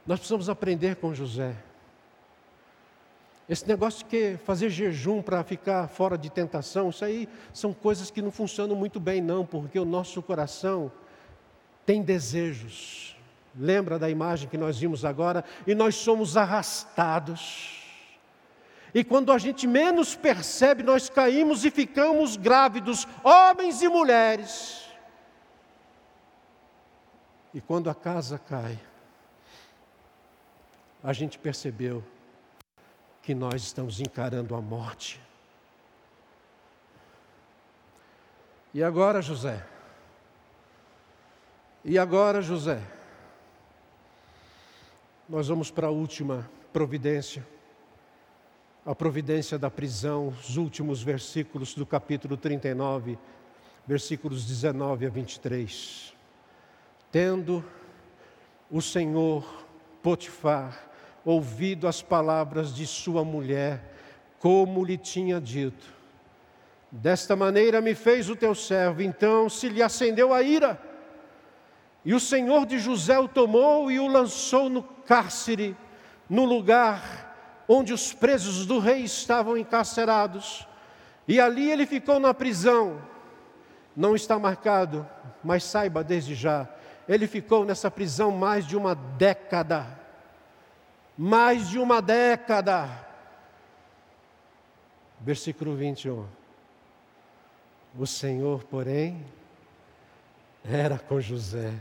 Nós 0.07 0.19
precisamos 0.19 0.51
aprender 0.51 0.97
com 0.97 1.15
José. 1.15 1.57
Esse 3.49 3.67
negócio 3.69 4.07
de 4.07 4.37
fazer 4.39 4.71
jejum 4.71 5.23
para 5.23 5.45
ficar 5.45 5.89
fora 5.89 6.17
de 6.17 6.31
tentação, 6.31 6.89
isso 6.89 7.05
aí 7.05 7.29
são 7.53 7.73
coisas 7.75 8.11
que 8.11 8.23
não 8.23 8.31
funcionam 8.31 8.75
muito 8.75 8.99
bem, 8.99 9.21
não, 9.21 9.45
porque 9.45 9.79
o 9.79 9.85
nosso 9.85 10.23
coração 10.23 10.91
tem 11.85 12.03
desejos. 12.03 13.14
Lembra 13.57 13.99
da 13.99 14.11
imagem 14.11 14.49
que 14.49 14.59
nós 14.59 14.79
vimos 14.79 15.05
agora? 15.05 15.45
E 15.67 15.75
nós 15.75 15.95
somos 15.95 16.37
arrastados. 16.37 17.83
E 18.93 19.03
quando 19.03 19.33
a 19.33 19.39
gente 19.39 19.67
menos 19.67 20.15
percebe, 20.15 20.83
nós 20.83 21.09
caímos 21.09 21.65
e 21.65 21.71
ficamos 21.71 22.37
grávidos, 22.37 23.07
homens 23.23 23.83
e 23.83 23.89
mulheres. 23.89 24.89
E 27.53 27.61
quando 27.61 27.91
a 27.91 27.95
casa 27.95 28.39
cai, 28.39 28.79
a 31.03 31.13
gente 31.13 31.39
percebeu 31.39 32.05
que 33.21 33.35
nós 33.35 33.63
estamos 33.63 34.01
encarando 34.01 34.55
a 34.55 34.61
morte. 34.61 35.21
E 38.73 38.83
agora, 38.83 39.23
José? 39.23 39.65
E 41.85 41.99
agora, 41.99 42.43
José? 42.43 42.81
Nós 45.27 45.49
vamos 45.49 45.71
para 45.71 45.87
a 45.87 45.91
última 45.91 46.51
providência, 46.71 47.47
a 48.85 48.95
providência 48.95 49.59
da 49.59 49.71
prisão, 49.71 50.29
os 50.29 50.59
últimos 50.59 51.03
versículos 51.03 51.75
do 51.75 51.87
capítulo 51.87 52.37
39, 52.37 53.19
versículos 53.87 54.45
19 54.45 55.07
a 55.07 55.09
23. 55.09 56.15
Tendo 57.11 57.65
o 58.71 58.83
Senhor 58.83 59.65
Potifar 60.03 60.91
ouvido 61.25 61.89
as 61.89 62.03
palavras 62.03 62.75
de 62.75 62.87
sua 62.87 63.25
mulher, 63.25 63.83
como 64.39 64.85
lhe 64.85 64.99
tinha 64.99 65.41
dito, 65.41 65.91
desta 66.93 67.35
maneira 67.35 67.81
me 67.81 67.95
fez 67.95 68.29
o 68.29 68.37
teu 68.37 68.55
servo, 68.55 69.01
então 69.01 69.49
se 69.49 69.71
lhe 69.71 69.83
acendeu 69.83 70.35
a 70.35 70.43
ira 70.43 70.79
e 72.05 72.13
o 72.13 72.21
senhor 72.21 72.67
de 72.67 72.79
José 72.79 73.19
o 73.19 73.27
tomou 73.27 73.91
e 73.91 73.99
o 73.99 74.07
lançou 74.07 74.69
no 74.69 74.83
cárcere, 74.83 75.75
no 76.29 76.45
lugar 76.45 77.65
onde 77.67 77.95
os 77.95 78.13
presos 78.13 78.67
do 78.67 78.79
rei 78.79 79.05
estavam 79.05 79.57
encarcerados. 79.57 80.69
E 81.27 81.41
ali 81.41 81.71
ele 81.71 81.87
ficou 81.87 82.21
na 82.21 82.35
prisão. 82.35 83.01
Não 83.97 84.15
está 84.15 84.39
marcado, 84.39 85.09
mas 85.43 85.65
saiba 85.65 86.05
desde 86.05 86.35
já, 86.35 86.69
ele 87.09 87.27
ficou 87.27 87.65
nessa 87.65 87.91
prisão 87.91 88.31
mais 88.31 88.67
de 88.67 88.77
uma 88.77 88.95
década. 88.95 89.87
Mais 91.17 91.71
de 91.71 91.79
uma 91.79 92.03
década. 92.03 92.89
Versículo 95.21 95.77
21. 95.77 96.27
O 97.97 98.07
Senhor, 98.07 98.65
porém, 98.65 99.25
era 100.65 100.99
com 100.99 101.21
José 101.21 101.73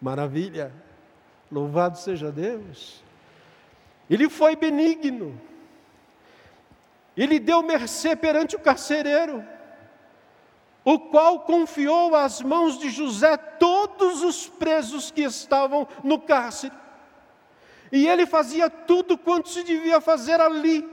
Maravilha. 0.00 0.72
Louvado 1.50 1.98
seja 1.98 2.30
Deus. 2.30 3.02
Ele 4.08 4.28
foi 4.28 4.56
benigno. 4.56 5.38
Ele 7.16 7.38
deu 7.38 7.62
mercê 7.62 8.14
perante 8.14 8.54
o 8.54 8.60
carcereiro, 8.60 9.44
o 10.84 11.00
qual 11.00 11.40
confiou 11.40 12.14
às 12.14 12.40
mãos 12.40 12.78
de 12.78 12.90
José 12.90 13.36
todos 13.36 14.22
os 14.22 14.46
presos 14.46 15.10
que 15.10 15.22
estavam 15.22 15.88
no 16.04 16.20
cárcere. 16.20 16.72
E 17.90 18.06
ele 18.06 18.24
fazia 18.24 18.70
tudo 18.70 19.18
quanto 19.18 19.48
se 19.48 19.64
devia 19.64 20.00
fazer 20.00 20.40
ali. 20.40 20.88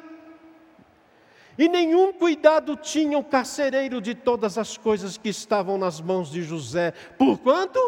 E 1.57 1.69
nenhum 1.69 2.11
cuidado 2.11 2.75
tinha 2.75 3.17
o 3.17 3.23
carcereiro 3.23 4.01
de 4.01 4.15
todas 4.15 4.57
as 4.57 4.77
coisas 4.77 5.17
que 5.17 5.29
estavam 5.29 5.77
nas 5.77 6.01
mãos 6.01 6.31
de 6.31 6.41
José, 6.41 6.91
porquanto 7.17 7.79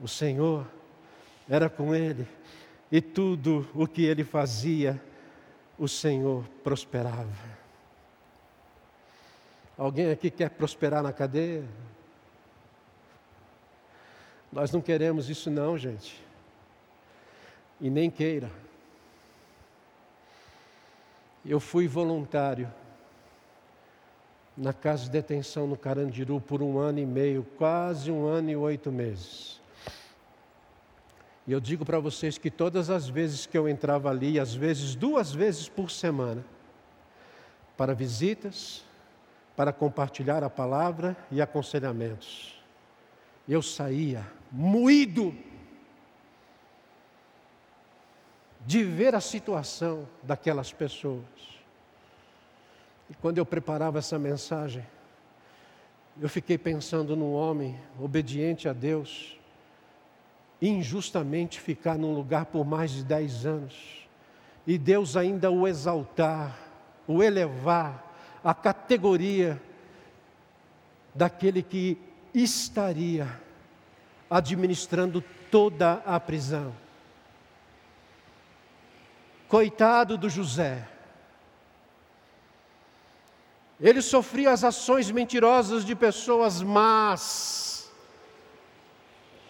o 0.00 0.06
Senhor 0.06 0.66
era 1.48 1.68
com 1.68 1.94
ele, 1.94 2.26
e 2.90 3.00
tudo 3.00 3.68
o 3.74 3.86
que 3.86 4.04
ele 4.04 4.24
fazia 4.24 5.00
o 5.78 5.88
Senhor 5.88 6.44
prosperava. 6.62 7.56
Alguém 9.76 10.10
aqui 10.10 10.30
quer 10.30 10.50
prosperar 10.50 11.02
na 11.02 11.12
cadeia? 11.12 11.64
Nós 14.50 14.72
não 14.72 14.80
queremos 14.80 15.28
isso, 15.28 15.50
não, 15.50 15.76
gente. 15.76 16.18
E 17.78 17.90
nem 17.90 18.10
queira. 18.10 18.50
Eu 21.44 21.60
fui 21.60 21.86
voluntário 21.86 22.72
na 24.56 24.72
casa 24.72 25.04
de 25.04 25.10
detenção 25.10 25.66
no 25.66 25.76
Carandiru 25.76 26.40
por 26.40 26.62
um 26.62 26.78
ano 26.78 26.98
e 26.98 27.06
meio, 27.06 27.44
quase 27.58 28.10
um 28.10 28.26
ano 28.26 28.50
e 28.50 28.56
oito 28.56 28.90
meses. 28.90 29.60
E 31.46 31.52
eu 31.52 31.60
digo 31.60 31.84
para 31.84 32.00
vocês 32.00 32.38
que 32.38 32.50
todas 32.50 32.90
as 32.90 33.08
vezes 33.08 33.46
que 33.46 33.56
eu 33.56 33.68
entrava 33.68 34.10
ali, 34.10 34.40
às 34.40 34.52
vezes 34.52 34.94
duas 34.94 35.32
vezes 35.32 35.68
por 35.68 35.90
semana, 35.90 36.44
para 37.76 37.94
visitas, 37.94 38.84
para 39.54 39.72
compartilhar 39.72 40.42
a 40.42 40.50
palavra 40.50 41.16
e 41.30 41.40
aconselhamentos, 41.40 42.60
eu 43.48 43.62
saía 43.62 44.26
moído 44.50 45.34
de 48.66 48.82
ver 48.82 49.14
a 49.14 49.20
situação 49.20 50.08
daquelas 50.22 50.72
pessoas. 50.72 51.24
E 53.08 53.14
quando 53.14 53.38
eu 53.38 53.46
preparava 53.46 54.00
essa 54.00 54.18
mensagem, 54.18 54.84
eu 56.20 56.28
fiquei 56.28 56.58
pensando 56.58 57.14
num 57.14 57.32
homem 57.32 57.78
obediente 58.00 58.68
a 58.68 58.72
Deus, 58.72 59.35
injustamente 60.60 61.60
ficar 61.60 61.98
num 61.98 62.14
lugar 62.14 62.46
por 62.46 62.64
mais 62.64 62.90
de 62.90 63.04
dez 63.04 63.44
anos 63.44 64.06
e 64.66 64.76
Deus 64.76 65.16
ainda 65.16 65.50
o 65.50 65.68
exaltar, 65.68 66.58
o 67.06 67.22
elevar 67.22 68.04
à 68.42 68.52
categoria 68.52 69.60
daquele 71.14 71.62
que 71.62 71.98
estaria 72.34 73.40
administrando 74.28 75.22
toda 75.50 76.02
a 76.04 76.18
prisão. 76.18 76.74
Coitado 79.48 80.18
do 80.18 80.28
José. 80.28 80.88
Ele 83.80 84.02
sofria 84.02 84.50
as 84.50 84.64
ações 84.64 85.10
mentirosas 85.10 85.84
de 85.84 85.94
pessoas 85.94 86.60
más 86.62 87.75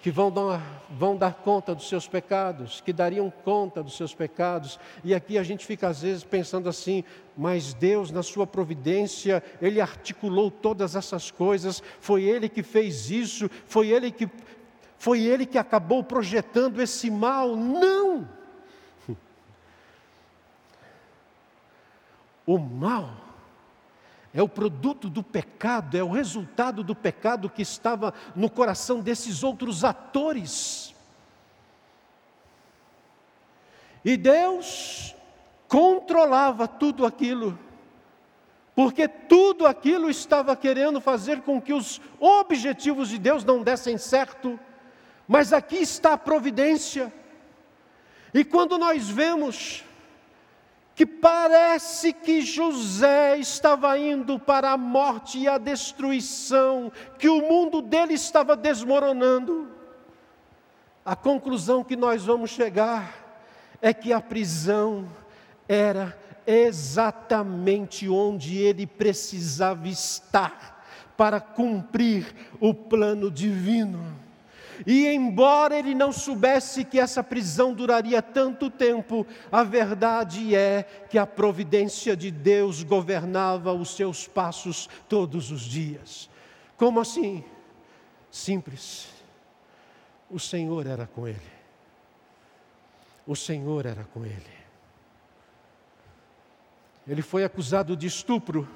que 0.06 0.10
vão 0.12 0.30
dar, 0.30 0.62
vão 0.88 1.16
dar 1.16 1.34
conta 1.34 1.74
dos 1.74 1.88
seus 1.88 2.06
pecados, 2.06 2.80
que 2.80 2.92
dariam 2.92 3.28
conta 3.28 3.82
dos 3.82 3.96
seus 3.96 4.14
pecados. 4.14 4.78
E 5.02 5.12
aqui 5.12 5.36
a 5.36 5.42
gente 5.42 5.66
fica 5.66 5.88
às 5.88 6.02
vezes 6.02 6.22
pensando 6.22 6.68
assim, 6.68 7.02
mas 7.36 7.74
Deus, 7.74 8.12
na 8.12 8.22
sua 8.22 8.46
providência, 8.46 9.42
Ele 9.60 9.80
articulou 9.80 10.48
todas 10.48 10.94
essas 10.94 11.32
coisas, 11.32 11.82
foi 12.00 12.22
Ele 12.22 12.48
que 12.48 12.62
fez 12.62 13.10
isso, 13.10 13.50
foi 13.66 13.88
Ele 13.88 14.12
que, 14.12 14.30
foi 14.96 15.22
Ele 15.22 15.44
que 15.44 15.58
acabou 15.58 16.04
projetando 16.04 16.80
esse 16.80 17.10
mal. 17.10 17.56
Não! 17.56 18.28
O 22.46 22.58
mal 22.58 23.25
é 24.34 24.42
o 24.42 24.48
produto 24.48 25.08
do 25.08 25.22
pecado, 25.22 25.96
é 25.96 26.02
o 26.02 26.10
resultado 26.10 26.84
do 26.84 26.94
pecado 26.94 27.48
que 27.48 27.62
estava 27.62 28.12
no 28.34 28.50
coração 28.50 29.00
desses 29.00 29.42
outros 29.42 29.84
atores. 29.84 30.94
E 34.04 34.16
Deus 34.16 35.14
controlava 35.66 36.68
tudo 36.68 37.06
aquilo, 37.06 37.58
porque 38.74 39.08
tudo 39.08 39.66
aquilo 39.66 40.10
estava 40.10 40.54
querendo 40.54 41.00
fazer 41.00 41.40
com 41.40 41.60
que 41.60 41.72
os 41.72 42.00
objetivos 42.20 43.08
de 43.08 43.18
Deus 43.18 43.42
não 43.42 43.62
dessem 43.62 43.96
certo, 43.96 44.60
mas 45.26 45.52
aqui 45.52 45.76
está 45.76 46.12
a 46.12 46.18
providência. 46.18 47.12
E 48.34 48.44
quando 48.44 48.76
nós 48.76 49.08
vemos 49.08 49.82
que 50.96 51.04
parece 51.04 52.10
que 52.10 52.40
José 52.40 53.36
estava 53.38 53.98
indo 53.98 54.38
para 54.38 54.70
a 54.70 54.78
morte 54.78 55.38
e 55.38 55.46
a 55.46 55.58
destruição, 55.58 56.90
que 57.18 57.28
o 57.28 57.42
mundo 57.42 57.82
dele 57.82 58.14
estava 58.14 58.56
desmoronando. 58.56 59.68
A 61.04 61.14
conclusão 61.14 61.84
que 61.84 61.94
nós 61.94 62.24
vamos 62.24 62.48
chegar 62.48 63.44
é 63.82 63.92
que 63.92 64.10
a 64.10 64.22
prisão 64.22 65.06
era 65.68 66.18
exatamente 66.46 68.08
onde 68.08 68.56
ele 68.56 68.86
precisava 68.86 69.86
estar 69.88 70.82
para 71.14 71.42
cumprir 71.42 72.34
o 72.58 72.72
plano 72.72 73.30
divino. 73.30 74.25
E 74.84 75.06
embora 75.06 75.78
ele 75.78 75.94
não 75.94 76.10
soubesse 76.10 76.84
que 76.84 76.98
essa 76.98 77.22
prisão 77.22 77.72
duraria 77.72 78.20
tanto 78.20 78.68
tempo, 78.68 79.26
a 79.50 79.62
verdade 79.62 80.54
é 80.54 80.82
que 81.08 81.18
a 81.18 81.26
providência 81.26 82.16
de 82.16 82.30
Deus 82.30 82.82
governava 82.82 83.72
os 83.72 83.94
seus 83.94 84.26
passos 84.26 84.88
todos 85.08 85.50
os 85.50 85.62
dias. 85.62 86.28
Como 86.76 87.00
assim? 87.00 87.44
Simples. 88.30 89.08
O 90.30 90.38
Senhor 90.38 90.86
era 90.86 91.06
com 91.06 91.26
ele. 91.26 91.40
O 93.26 93.34
Senhor 93.34 93.86
era 93.86 94.04
com 94.04 94.24
ele. 94.24 94.56
Ele 97.06 97.22
foi 97.22 97.44
acusado 97.44 97.96
de 97.96 98.06
estupro. 98.06 98.68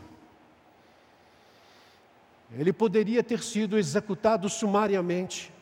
Ele 2.52 2.72
poderia 2.72 3.22
ter 3.22 3.42
sido 3.42 3.78
executado 3.78 4.48
sumariamente. 4.48 5.52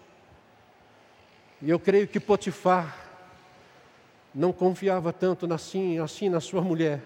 E 1.60 1.70
eu 1.70 1.78
creio 1.78 2.06
que 2.06 2.20
Potifar 2.20 2.96
não 4.32 4.52
confiava 4.52 5.12
tanto 5.12 5.52
assim, 5.52 5.98
assim 5.98 6.28
na 6.28 6.40
sua 6.40 6.60
mulher. 6.60 7.02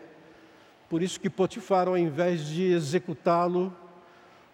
Por 0.91 1.03
isso 1.03 1.19
que 1.19 1.31
Potifar, 1.31 1.89
ao 1.89 1.97
invés 1.97 2.47
de 2.47 2.65
executá-lo, 2.65 3.75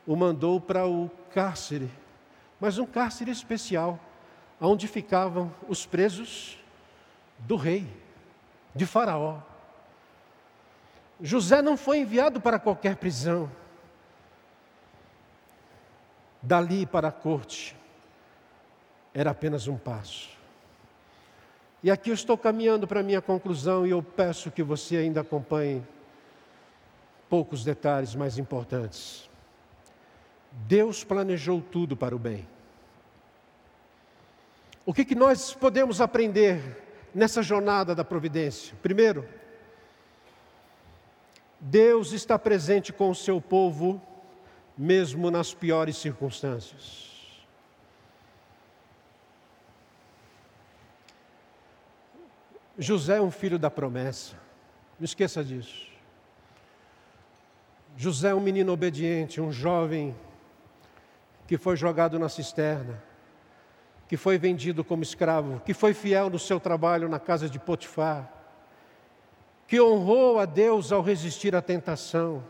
o 0.07 0.15
mandou 0.15 0.61
para 0.61 0.87
o 0.87 1.11
cárcere, 1.35 1.91
mas 2.61 2.79
um 2.79 2.87
cárcere 2.87 3.31
especial, 3.31 3.99
onde 4.61 4.87
ficavam 4.87 5.53
os 5.69 5.85
presos 5.85 6.59
do 7.41 7.57
rei, 7.57 7.87
de 8.75 8.87
Faraó. 8.87 9.41
José 11.21 11.61
não 11.61 11.77
foi 11.77 11.99
enviado 11.99 12.41
para 12.41 12.61
qualquer 12.61 12.97
prisão, 12.97 13.51
dali 16.41 16.87
para 16.87 17.09
a 17.09 17.13
corte 17.13 17.77
era 19.19 19.33
apenas 19.33 19.67
um 19.67 19.77
passo. 19.77 20.31
E 21.83 21.91
aqui 21.91 22.11
eu 22.11 22.15
estou 22.15 22.39
caminhando 22.39 22.87
para 22.87 23.01
a 23.01 23.03
minha 23.03 23.21
conclusão 23.21 23.85
e 23.85 23.91
eu 23.91 24.01
peço 24.01 24.49
que 24.49 24.63
você 24.63 24.97
ainda 24.97 25.23
acompanhe 25.23 25.85
poucos 27.29 27.65
detalhes 27.65 28.15
mais 28.15 28.39
importantes. 28.39 29.29
Deus 30.53 31.03
planejou 31.03 31.61
tudo 31.61 31.97
para 31.97 32.15
o 32.15 32.19
bem. 32.19 32.47
O 34.87 34.95
que, 34.95 35.05
que 35.05 35.17
nós 35.17 35.53
podemos 35.53 36.01
aprender 36.01 36.81
nessa 37.13 37.43
jornada 37.43 37.97
da 37.97 38.05
providência? 38.05 38.77
Primeiro, 38.81 39.29
Deus 41.59 42.13
está 42.13 42.39
presente 42.39 42.93
com 42.93 43.11
o 43.11 43.17
seu 43.17 43.41
povo, 43.41 44.01
mesmo 44.77 45.29
nas 45.29 45.53
piores 45.53 45.97
circunstâncias. 45.97 47.08
José 52.79 53.17
é 53.17 53.21
um 53.21 53.31
filho 53.31 53.59
da 53.59 53.69
promessa, 53.69 54.37
não 55.01 55.05
esqueça 55.05 55.43
disso. 55.43 55.89
José 57.97 58.29
é 58.29 58.35
um 58.35 58.41
menino 58.41 58.73
obediente, 58.73 59.41
um 59.41 59.51
jovem 59.51 60.15
que 61.49 61.59
foi 61.59 61.77
jogado 61.77 62.21
na 62.21 62.29
cisterna, 62.29 63.03
que 64.07 64.17
foi 64.17 64.39
vendido 64.39 64.85
como 64.85 65.03
escravo, 65.03 65.61
que 65.65 65.75
foi 65.75 65.93
fiel 65.93 66.31
no 66.31 66.39
seu 66.39 66.61
trabalho 66.61 67.09
na 67.09 67.19
casa 67.19 67.49
de 67.49 67.59
Potifar, 67.59 68.33
que 69.67 69.81
honrou 69.81 70.39
a 70.39 70.45
Deus 70.45 70.93
ao 70.93 71.03
resistir 71.03 71.57
à 71.57 71.61
tentação, 71.61 72.45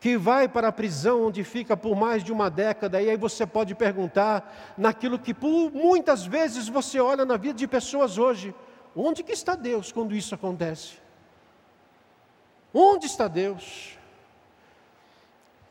que 0.00 0.18
vai 0.18 0.48
para 0.48 0.68
a 0.68 0.72
prisão 0.72 1.26
onde 1.26 1.44
fica 1.44 1.76
por 1.76 1.94
mais 1.94 2.24
de 2.24 2.32
uma 2.32 2.50
década, 2.50 3.00
e 3.00 3.08
aí 3.08 3.16
você 3.16 3.46
pode 3.46 3.76
perguntar 3.76 4.74
naquilo 4.76 5.16
que 5.16 5.34
muitas 5.72 6.26
vezes 6.26 6.68
você 6.68 6.98
olha 6.98 7.24
na 7.24 7.36
vida 7.36 7.54
de 7.54 7.68
pessoas 7.68 8.18
hoje, 8.18 8.52
onde 9.00 9.22
que 9.22 9.32
está 9.32 9.54
Deus 9.54 9.92
quando 9.92 10.14
isso 10.14 10.34
acontece? 10.34 10.98
Onde 12.72 13.06
está 13.06 13.28
Deus? 13.28 13.96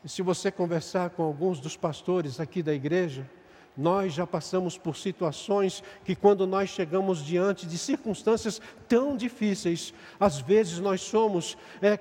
E 0.04 0.08
se 0.08 0.22
você 0.22 0.50
conversar 0.50 1.10
com 1.10 1.22
alguns 1.22 1.60
dos 1.60 1.76
pastores 1.76 2.40
aqui 2.40 2.62
da 2.62 2.72
igreja, 2.72 3.28
nós 3.76 4.12
já 4.12 4.26
passamos 4.26 4.76
por 4.76 4.96
situações 4.96 5.84
que, 6.04 6.16
quando 6.16 6.46
nós 6.46 6.70
chegamos 6.70 7.24
diante 7.24 7.66
de 7.66 7.78
circunstâncias 7.78 8.60
tão 8.88 9.16
difíceis, 9.16 9.94
às 10.18 10.40
vezes 10.40 10.80
nós 10.80 11.00
somos 11.00 11.56
é, 11.80 11.98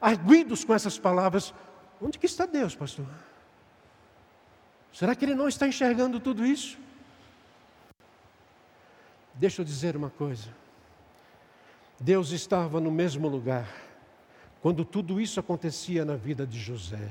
arguidos 0.00 0.64
com 0.64 0.74
essas 0.74 0.98
palavras: 0.98 1.54
onde 2.02 2.18
que 2.18 2.26
está 2.26 2.44
Deus, 2.44 2.74
pastor? 2.74 3.06
Será 4.92 5.14
que 5.14 5.24
Ele 5.24 5.34
não 5.34 5.48
está 5.48 5.66
enxergando 5.66 6.20
tudo 6.20 6.44
isso? 6.44 6.78
Deixa 9.40 9.62
eu 9.62 9.64
dizer 9.64 9.96
uma 9.96 10.10
coisa. 10.10 10.50
Deus 11.98 12.30
estava 12.30 12.78
no 12.78 12.90
mesmo 12.90 13.26
lugar 13.26 13.66
quando 14.60 14.84
tudo 14.84 15.18
isso 15.18 15.40
acontecia 15.40 16.04
na 16.04 16.14
vida 16.14 16.46
de 16.46 16.60
José. 16.60 17.10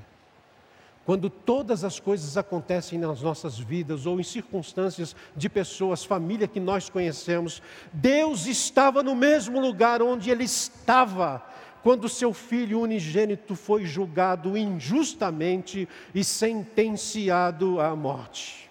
Quando 1.07 1.27
todas 1.27 1.83
as 1.83 1.99
coisas 1.99 2.37
acontecem 2.37 2.99
nas 2.99 3.23
nossas 3.23 3.57
vidas 3.57 4.05
ou 4.05 4.19
em 4.19 4.23
circunstâncias 4.23 5.15
de 5.35 5.49
pessoas, 5.49 6.05
família 6.05 6.47
que 6.47 6.59
nós 6.59 6.87
conhecemos, 6.87 7.63
Deus 7.91 8.45
estava 8.45 9.01
no 9.01 9.15
mesmo 9.15 9.59
lugar 9.59 9.99
onde 10.03 10.29
Ele 10.29 10.43
estava 10.43 11.43
quando 11.81 12.07
seu 12.07 12.31
filho 12.31 12.79
unigênito 12.79 13.55
foi 13.55 13.87
julgado 13.87 14.55
injustamente 14.55 15.89
e 16.13 16.23
sentenciado 16.23 17.81
à 17.81 17.95
morte. 17.95 18.69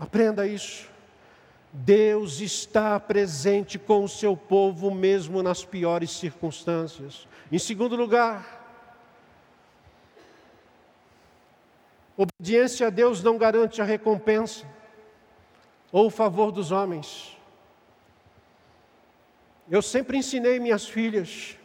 Aprenda 0.00 0.48
isso. 0.48 0.90
Deus 1.72 2.40
está 2.40 3.00
presente 3.00 3.78
com 3.78 4.04
o 4.04 4.08
seu 4.08 4.36
povo 4.36 4.90
mesmo 4.94 5.42
nas 5.42 5.64
piores 5.64 6.10
circunstâncias. 6.10 7.26
Em 7.50 7.58
segundo 7.58 7.96
lugar, 7.96 8.62
Obediência 12.16 12.88
a 12.88 12.90
Deus 12.90 13.22
não 13.22 13.38
garante 13.38 13.80
a 13.80 13.84
recompensa 13.84 14.66
ou 15.90 16.06
o 16.06 16.10
favor 16.10 16.52
dos 16.52 16.70
homens. 16.70 17.36
Eu 19.70 19.80
sempre 19.80 20.18
ensinei 20.18 20.60
minhas 20.60 20.86
filhas, 20.86 21.56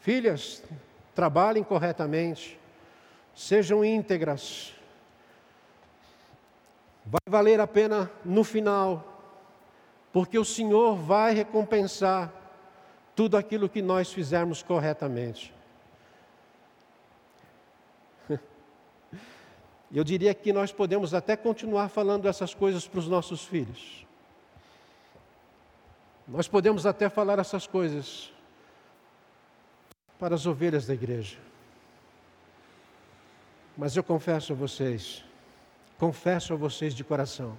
filhas, 0.00 0.62
trabalhem 1.14 1.64
corretamente, 1.64 2.58
sejam 3.34 3.84
íntegras. 3.84 4.74
Vai 7.04 7.20
valer 7.26 7.60
a 7.60 7.66
pena 7.66 8.10
no 8.24 8.44
final, 8.44 9.07
porque 10.12 10.38
o 10.38 10.44
Senhor 10.44 10.96
vai 10.96 11.34
recompensar 11.34 12.32
tudo 13.14 13.36
aquilo 13.36 13.68
que 13.68 13.82
nós 13.82 14.12
fizermos 14.12 14.62
corretamente. 14.62 15.54
Eu 19.90 20.04
diria 20.04 20.32
que 20.34 20.52
nós 20.52 20.72
podemos 20.72 21.14
até 21.14 21.36
continuar 21.36 21.88
falando 21.88 22.28
essas 22.28 22.54
coisas 22.54 22.86
para 22.86 23.00
os 23.00 23.08
nossos 23.08 23.44
filhos. 23.44 24.06
Nós 26.26 26.46
podemos 26.46 26.84
até 26.84 27.08
falar 27.08 27.38
essas 27.38 27.66
coisas 27.66 28.30
para 30.18 30.34
as 30.34 30.46
ovelhas 30.46 30.86
da 30.86 30.94
igreja. 30.94 31.38
Mas 33.76 33.96
eu 33.96 34.02
confesso 34.02 34.52
a 34.52 34.56
vocês, 34.56 35.24
confesso 35.96 36.52
a 36.52 36.56
vocês 36.56 36.92
de 36.94 37.04
coração, 37.04 37.58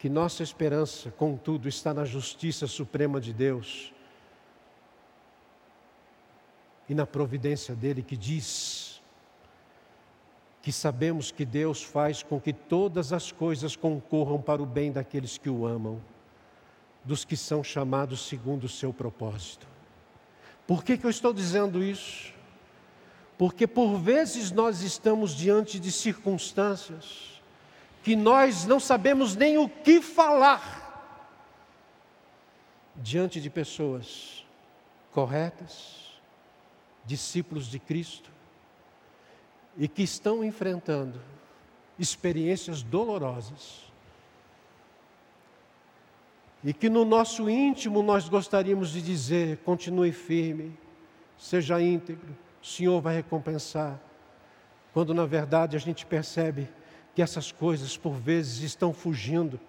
que 0.00 0.08
nossa 0.08 0.42
esperança, 0.42 1.10
contudo, 1.10 1.68
está 1.68 1.92
na 1.92 2.06
justiça 2.06 2.66
suprema 2.66 3.20
de 3.20 3.34
Deus 3.34 3.92
e 6.88 6.94
na 6.94 7.06
providência 7.06 7.74
dele 7.74 8.02
que 8.02 8.16
diz 8.16 9.02
que 10.62 10.72
sabemos 10.72 11.30
que 11.30 11.44
Deus 11.44 11.82
faz 11.82 12.22
com 12.22 12.40
que 12.40 12.50
todas 12.50 13.12
as 13.12 13.30
coisas 13.30 13.76
concorram 13.76 14.40
para 14.40 14.62
o 14.62 14.66
bem 14.66 14.90
daqueles 14.90 15.36
que 15.36 15.50
o 15.50 15.66
amam, 15.66 16.00
dos 17.04 17.22
que 17.22 17.36
são 17.36 17.62
chamados 17.62 18.26
segundo 18.26 18.64
o 18.64 18.68
seu 18.70 18.94
propósito. 18.94 19.68
Por 20.66 20.82
que, 20.82 20.96
que 20.96 21.04
eu 21.04 21.10
estou 21.10 21.34
dizendo 21.34 21.84
isso? 21.84 22.32
Porque 23.36 23.66
por 23.66 23.98
vezes 23.98 24.50
nós 24.50 24.80
estamos 24.80 25.32
diante 25.32 25.78
de 25.78 25.92
circunstâncias 25.92 27.39
que 28.02 28.16
nós 28.16 28.64
não 28.64 28.80
sabemos 28.80 29.36
nem 29.36 29.58
o 29.58 29.68
que 29.68 30.00
falar 30.00 30.78
diante 32.96 33.40
de 33.40 33.48
pessoas 33.48 34.46
corretas, 35.12 36.20
discípulos 37.04 37.66
de 37.66 37.78
Cristo, 37.78 38.30
e 39.76 39.88
que 39.88 40.02
estão 40.02 40.44
enfrentando 40.44 41.20
experiências 41.98 42.82
dolorosas. 42.82 43.90
E 46.62 46.74
que 46.74 46.90
no 46.90 47.04
nosso 47.04 47.48
íntimo 47.48 48.02
nós 48.02 48.28
gostaríamos 48.28 48.90
de 48.90 49.00
dizer: 49.00 49.58
continue 49.58 50.12
firme, 50.12 50.78
seja 51.38 51.80
íntegro, 51.80 52.36
o 52.62 52.66
Senhor 52.66 53.00
vai 53.00 53.14
recompensar. 53.16 53.98
Quando 54.92 55.14
na 55.14 55.24
verdade 55.24 55.76
a 55.76 55.80
gente 55.80 56.04
percebe 56.04 56.68
que 57.20 57.22
essas 57.22 57.52
coisas 57.52 57.98
por 57.98 58.14
vezes 58.14 58.62
estão 58.62 58.94
fugindo. 58.94 59.60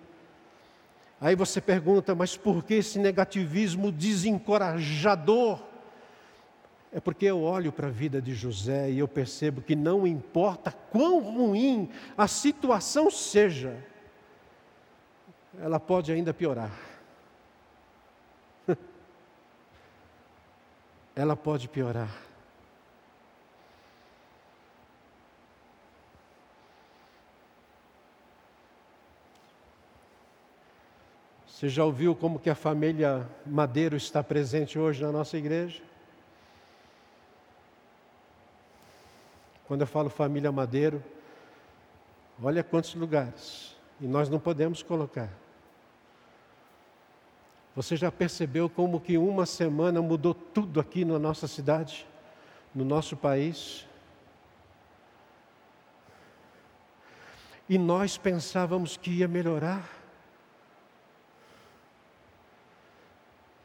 Aí 1.19 1.35
você 1.35 1.59
pergunta, 1.59 2.15
mas 2.15 2.37
por 2.37 2.63
que 2.63 2.75
esse 2.75 2.97
negativismo 2.97 3.91
desencorajador? 3.91 5.61
É 6.93 7.01
porque 7.01 7.25
eu 7.25 7.41
olho 7.41 7.69
para 7.73 7.87
a 7.87 7.91
vida 7.91 8.21
de 8.21 8.33
José 8.33 8.89
e 8.89 8.99
eu 8.99 9.07
percebo 9.07 9.61
que 9.61 9.75
não 9.75 10.07
importa 10.07 10.71
quão 10.71 11.19
ruim 11.19 11.89
a 12.17 12.25
situação 12.25 13.11
seja, 13.11 13.85
ela 15.59 15.77
pode 15.77 16.09
ainda 16.09 16.33
piorar. 16.33 16.71
ela 21.13 21.35
pode 21.35 21.67
piorar. 21.67 22.30
Você 31.61 31.69
já 31.69 31.85
ouviu 31.85 32.15
como 32.15 32.39
que 32.39 32.49
a 32.49 32.55
família 32.55 33.29
Madeiro 33.45 33.95
está 33.95 34.23
presente 34.23 34.79
hoje 34.79 35.03
na 35.03 35.11
nossa 35.11 35.37
igreja? 35.37 35.79
Quando 39.67 39.81
eu 39.81 39.85
falo 39.85 40.09
família 40.09 40.51
Madeiro, 40.51 41.03
olha 42.41 42.63
quantos 42.63 42.95
lugares. 42.95 43.75
E 43.99 44.07
nós 44.07 44.27
não 44.27 44.39
podemos 44.39 44.81
colocar. 44.81 45.29
Você 47.75 47.95
já 47.95 48.11
percebeu 48.11 48.67
como 48.67 48.99
que 48.99 49.15
uma 49.15 49.45
semana 49.45 50.01
mudou 50.01 50.33
tudo 50.33 50.79
aqui 50.79 51.05
na 51.05 51.19
nossa 51.19 51.47
cidade, 51.47 52.07
no 52.73 52.83
nosso 52.83 53.15
país? 53.15 53.85
E 57.69 57.77
nós 57.77 58.17
pensávamos 58.17 58.97
que 58.97 59.11
ia 59.11 59.27
melhorar. 59.27 60.00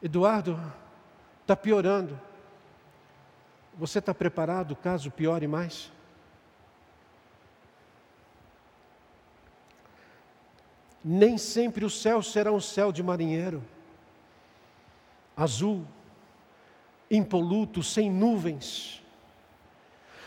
Eduardo, 0.01 0.59
está 1.41 1.55
piorando. 1.55 2.19
Você 3.75 3.99
está 3.99 4.13
preparado 4.13 4.75
caso 4.75 5.11
piore 5.11 5.47
mais? 5.47 5.91
Nem 11.03 11.37
sempre 11.37 11.85
o 11.85 11.89
céu 11.89 12.21
será 12.21 12.51
um 12.51 12.59
céu 12.59 12.91
de 12.91 13.01
marinheiro, 13.01 13.63
azul, 15.35 15.85
impoluto, 17.09 17.81
sem 17.81 18.11
nuvens. 18.11 19.01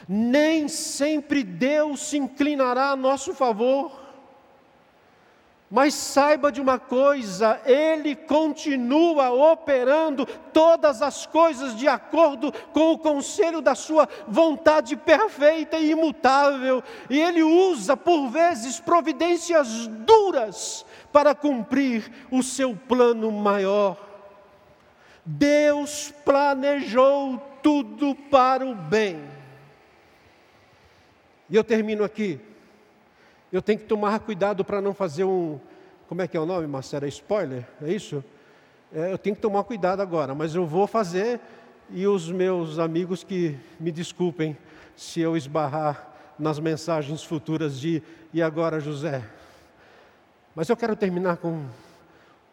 Nem 0.08 0.68
sempre 0.68 1.44
Deus 1.44 2.00
se 2.00 2.16
inclinará 2.16 2.90
a 2.90 2.96
nosso 2.96 3.34
favor. 3.34 3.99
Mas 5.70 5.94
saiba 5.94 6.50
de 6.50 6.60
uma 6.60 6.80
coisa, 6.80 7.60
Ele 7.64 8.16
continua 8.16 9.30
operando 9.30 10.26
todas 10.52 11.00
as 11.00 11.26
coisas 11.26 11.76
de 11.76 11.86
acordo 11.86 12.52
com 12.72 12.92
o 12.92 12.98
conselho 12.98 13.60
da 13.60 13.76
Sua 13.76 14.08
vontade 14.26 14.96
perfeita 14.96 15.78
e 15.78 15.92
imutável, 15.92 16.82
e 17.08 17.20
Ele 17.20 17.44
usa, 17.44 17.96
por 17.96 18.28
vezes, 18.30 18.80
providências 18.80 19.86
duras 19.86 20.84
para 21.12 21.36
cumprir 21.36 22.10
o 22.32 22.42
seu 22.42 22.74
plano 22.74 23.30
maior. 23.30 23.96
Deus 25.24 26.12
planejou 26.24 27.40
tudo 27.62 28.16
para 28.28 28.66
o 28.66 28.74
bem. 28.74 29.22
E 31.48 31.54
eu 31.54 31.62
termino 31.62 32.02
aqui. 32.02 32.40
Eu 33.52 33.60
tenho 33.60 33.78
que 33.78 33.84
tomar 33.84 34.20
cuidado 34.20 34.64
para 34.64 34.80
não 34.80 34.94
fazer 34.94 35.24
um. 35.24 35.58
Como 36.08 36.22
é 36.22 36.28
que 36.28 36.36
é 36.36 36.40
o 36.40 36.46
nome, 36.46 36.66
Marcelo? 36.66 37.04
É 37.04 37.08
spoiler? 37.08 37.66
É 37.82 37.92
isso? 37.92 38.22
É, 38.92 39.12
eu 39.12 39.18
tenho 39.18 39.34
que 39.34 39.42
tomar 39.42 39.64
cuidado 39.64 40.00
agora, 40.00 40.34
mas 40.34 40.54
eu 40.54 40.66
vou 40.66 40.86
fazer 40.86 41.40
e 41.90 42.06
os 42.06 42.30
meus 42.30 42.78
amigos 42.78 43.24
que 43.24 43.56
me 43.78 43.90
desculpem 43.90 44.56
se 44.96 45.20
eu 45.20 45.36
esbarrar 45.36 46.08
nas 46.38 46.58
mensagens 46.58 47.22
futuras 47.24 47.78
de 47.80 48.02
e 48.32 48.40
agora, 48.40 48.78
José? 48.80 49.22
Mas 50.54 50.68
eu 50.68 50.76
quero 50.76 50.94
terminar 50.94 51.36
com 51.36 51.66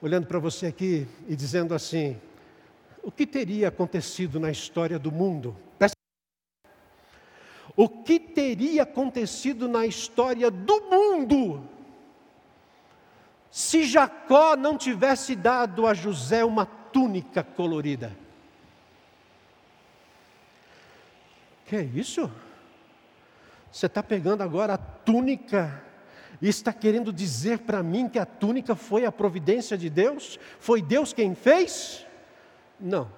olhando 0.02 0.28
para 0.28 0.39
você 0.39 0.68
aqui 0.68 1.08
e 1.28 1.36
dizendo 1.36 1.76
assim: 1.76 2.18
o 3.04 3.12
que 3.12 3.26
teria 3.28 3.68
acontecido 3.68 4.39
na 4.39 4.50
história 4.50 4.98
do 4.98 5.12
mundo 5.12 5.56
o 7.78 7.88
que 7.88 8.19
teria 8.19 8.82
acontecido 8.82 9.69
na 9.69 9.86
história 9.86 10.49
do 10.49 10.82
mundo 10.89 11.63
se 13.51 13.84
Jacó 13.84 14.55
não 14.55 14.75
tivesse 14.75 15.36
dado 15.36 15.86
a 15.86 15.93
José 15.93 16.43
uma 16.43 16.65
túnica 16.65 17.43
colorida. 17.43 18.11
Que 21.67 21.75
é 21.75 21.84
isso? 21.84 22.32
Você 23.71 23.86
está 23.86 24.01
pegando 24.01 24.41
agora 24.41 24.73
a 24.73 24.78
túnica 24.78 25.84
e 26.41 26.49
está 26.49 26.73
querendo 26.73 27.13
dizer 27.13 27.59
para 27.59 27.84
mim 27.84 28.09
que 28.09 28.17
a 28.17 28.25
túnica 28.25 28.75
foi 28.75 29.05
a 29.05 29.11
providência 29.11 29.78
de 29.78 29.89
Deus? 29.89 30.39
Foi 30.59 30.82
Deus 30.82 31.13
quem 31.13 31.36
fez? 31.36 32.05
Não. 32.80 33.11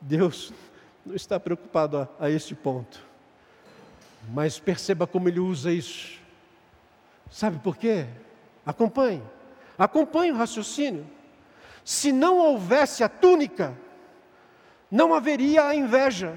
Deus 0.00 0.52
não 1.06 1.14
está 1.14 1.38
preocupado 1.38 1.98
a, 1.98 2.26
a 2.26 2.28
este 2.28 2.54
ponto. 2.54 3.06
Mas 4.28 4.58
perceba 4.58 5.06
como 5.06 5.28
ele 5.28 5.38
usa 5.38 5.70
isso. 5.70 6.18
Sabe 7.30 7.60
por 7.60 7.76
quê? 7.76 8.06
Acompanhe. 8.64 9.22
Acompanhe 9.78 10.32
o 10.32 10.36
raciocínio. 10.36 11.06
Se 11.84 12.10
não 12.10 12.38
houvesse 12.38 13.04
a 13.04 13.08
túnica, 13.08 13.78
não 14.90 15.14
haveria 15.14 15.66
a 15.66 15.74
inveja. 15.76 16.36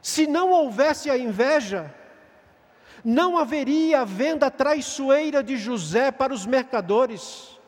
Se 0.00 0.28
não 0.28 0.50
houvesse 0.50 1.10
a 1.10 1.18
inveja, 1.18 1.92
não 3.04 3.36
haveria 3.36 4.02
a 4.02 4.04
venda 4.04 4.48
traiçoeira 4.48 5.42
de 5.42 5.56
José 5.56 6.12
para 6.12 6.32
os 6.32 6.46
mercadores. 6.46 7.58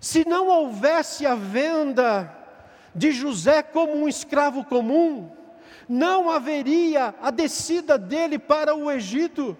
Se 0.00 0.24
não 0.28 0.46
houvesse 0.46 1.26
a 1.26 1.34
venda 1.34 2.43
de 2.94 3.10
José 3.12 3.62
como 3.62 3.94
um 3.94 4.08
escravo 4.08 4.64
comum, 4.64 5.30
não 5.88 6.30
haveria 6.30 7.14
a 7.20 7.30
descida 7.30 7.98
dele 7.98 8.38
para 8.38 8.74
o 8.74 8.90
Egito. 8.90 9.56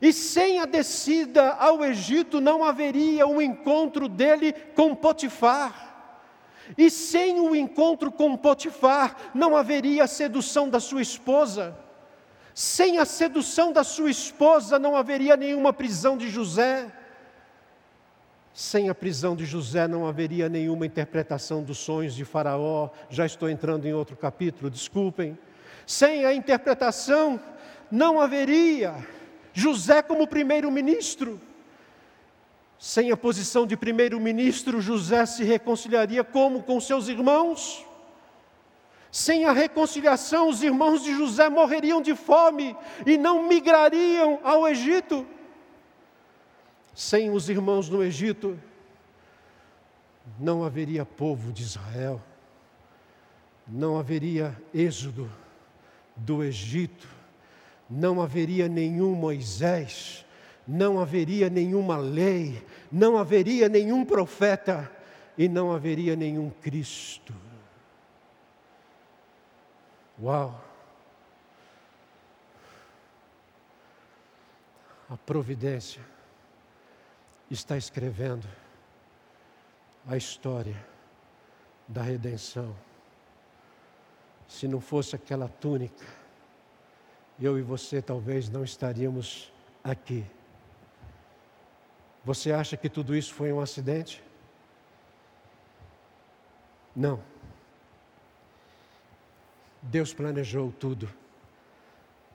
E 0.00 0.12
sem 0.12 0.60
a 0.60 0.66
descida 0.66 1.52
ao 1.52 1.84
Egito 1.84 2.40
não 2.40 2.62
haveria 2.62 3.26
o 3.26 3.36
um 3.36 3.42
encontro 3.42 4.08
dele 4.08 4.52
com 4.74 4.94
Potifar. 4.94 5.84
E 6.76 6.90
sem 6.90 7.40
o 7.40 7.54
encontro 7.54 8.10
com 8.10 8.36
Potifar 8.36 9.16
não 9.34 9.56
haveria 9.56 10.04
a 10.04 10.08
sedução 10.08 10.68
da 10.68 10.80
sua 10.80 11.00
esposa. 11.00 11.76
Sem 12.54 12.98
a 12.98 13.04
sedução 13.04 13.72
da 13.72 13.84
sua 13.84 14.10
esposa 14.10 14.78
não 14.78 14.96
haveria 14.96 15.36
nenhuma 15.36 15.72
prisão 15.72 16.16
de 16.16 16.28
José. 16.28 16.90
Sem 18.56 18.88
a 18.88 18.94
prisão 18.94 19.36
de 19.36 19.44
José 19.44 19.86
não 19.86 20.06
haveria 20.06 20.48
nenhuma 20.48 20.86
interpretação 20.86 21.62
dos 21.62 21.76
sonhos 21.76 22.14
de 22.14 22.24
Faraó. 22.24 22.88
Já 23.10 23.26
estou 23.26 23.50
entrando 23.50 23.84
em 23.84 23.92
outro 23.92 24.16
capítulo, 24.16 24.70
desculpem. 24.70 25.38
Sem 25.86 26.24
a 26.24 26.32
interpretação 26.32 27.38
não 27.90 28.18
haveria 28.18 29.06
José 29.52 30.00
como 30.00 30.26
primeiro-ministro. 30.26 31.38
Sem 32.78 33.12
a 33.12 33.16
posição 33.16 33.66
de 33.66 33.76
primeiro-ministro, 33.76 34.80
José 34.80 35.26
se 35.26 35.44
reconciliaria 35.44 36.24
como 36.24 36.62
com 36.62 36.80
seus 36.80 37.08
irmãos? 37.08 37.84
Sem 39.10 39.44
a 39.44 39.52
reconciliação, 39.52 40.48
os 40.48 40.62
irmãos 40.62 41.04
de 41.04 41.12
José 41.12 41.50
morreriam 41.50 42.00
de 42.00 42.14
fome 42.14 42.74
e 43.04 43.18
não 43.18 43.46
migrariam 43.46 44.40
ao 44.42 44.66
Egito 44.66 45.26
sem 46.96 47.28
os 47.28 47.50
irmãos 47.50 47.90
no 47.90 48.02
Egito, 48.02 48.58
não 50.40 50.64
haveria 50.64 51.04
povo 51.04 51.52
de 51.52 51.62
Israel, 51.62 52.22
não 53.68 53.98
haveria 53.98 54.58
êxodo 54.72 55.30
do 56.16 56.42
Egito, 56.42 57.06
não 57.88 58.22
haveria 58.22 58.66
nenhum 58.66 59.14
Moisés, 59.14 60.24
não 60.66 60.98
haveria 60.98 61.50
nenhuma 61.50 61.98
lei, 61.98 62.66
não 62.90 63.18
haveria 63.18 63.68
nenhum 63.68 64.02
profeta 64.02 64.90
e 65.36 65.50
não 65.50 65.70
haveria 65.70 66.16
nenhum 66.16 66.48
Cristo. 66.48 67.34
Uau! 70.18 70.64
A 75.10 75.16
providência 75.18 76.15
está 77.50 77.76
escrevendo 77.76 78.46
a 80.06 80.16
história 80.16 80.76
da 81.86 82.02
redenção. 82.02 82.74
Se 84.48 84.66
não 84.66 84.80
fosse 84.80 85.14
aquela 85.14 85.48
túnica, 85.48 86.04
eu 87.40 87.58
e 87.58 87.62
você 87.62 88.00
talvez 88.00 88.48
não 88.48 88.64
estaríamos 88.64 89.52
aqui. 89.82 90.24
Você 92.24 92.50
acha 92.52 92.76
que 92.76 92.88
tudo 92.88 93.14
isso 93.14 93.32
foi 93.34 93.52
um 93.52 93.60
acidente? 93.60 94.22
Não. 96.94 97.22
Deus 99.82 100.12
planejou 100.12 100.72
tudo 100.72 101.08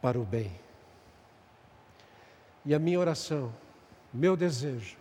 para 0.02 0.20
o 0.20 0.24
bem. 0.24 0.52
E 2.64 2.74
a 2.74 2.80
minha 2.80 3.00
oração, 3.00 3.54
meu 4.14 4.38
desejo, 4.38 5.01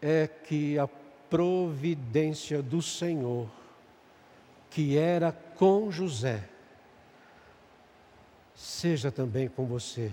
é 0.00 0.26
que 0.26 0.78
a 0.78 0.88
providência 1.28 2.62
do 2.62 2.80
Senhor, 2.80 3.48
que 4.70 4.96
era 4.96 5.32
com 5.32 5.90
José, 5.90 6.48
seja 8.54 9.10
também 9.10 9.48
com 9.48 9.66
você, 9.66 10.12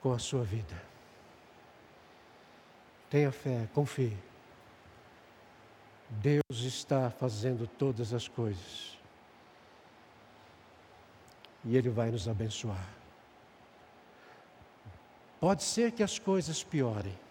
com 0.00 0.12
a 0.12 0.18
sua 0.18 0.44
vida. 0.44 0.82
Tenha 3.08 3.30
fé, 3.32 3.68
confie. 3.72 4.16
Deus 6.10 6.42
está 6.50 7.10
fazendo 7.10 7.66
todas 7.66 8.12
as 8.12 8.28
coisas. 8.28 8.98
E 11.64 11.76
Ele 11.76 11.88
vai 11.88 12.10
nos 12.10 12.28
abençoar. 12.28 12.88
Pode 15.40 15.62
ser 15.62 15.92
que 15.92 16.02
as 16.02 16.18
coisas 16.18 16.62
piorem 16.62 17.23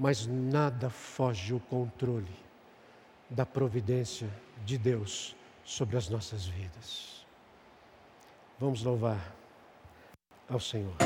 mas 0.00 0.26
nada 0.26 0.88
foge 0.88 1.52
o 1.52 1.60
controle 1.60 2.34
da 3.28 3.44
providência 3.44 4.30
de 4.64 4.78
Deus 4.78 5.36
sobre 5.62 5.98
as 5.98 6.08
nossas 6.08 6.46
vidas. 6.46 7.26
Vamos 8.58 8.82
louvar 8.82 9.36
ao 10.48 10.58
Senhor. 10.58 10.96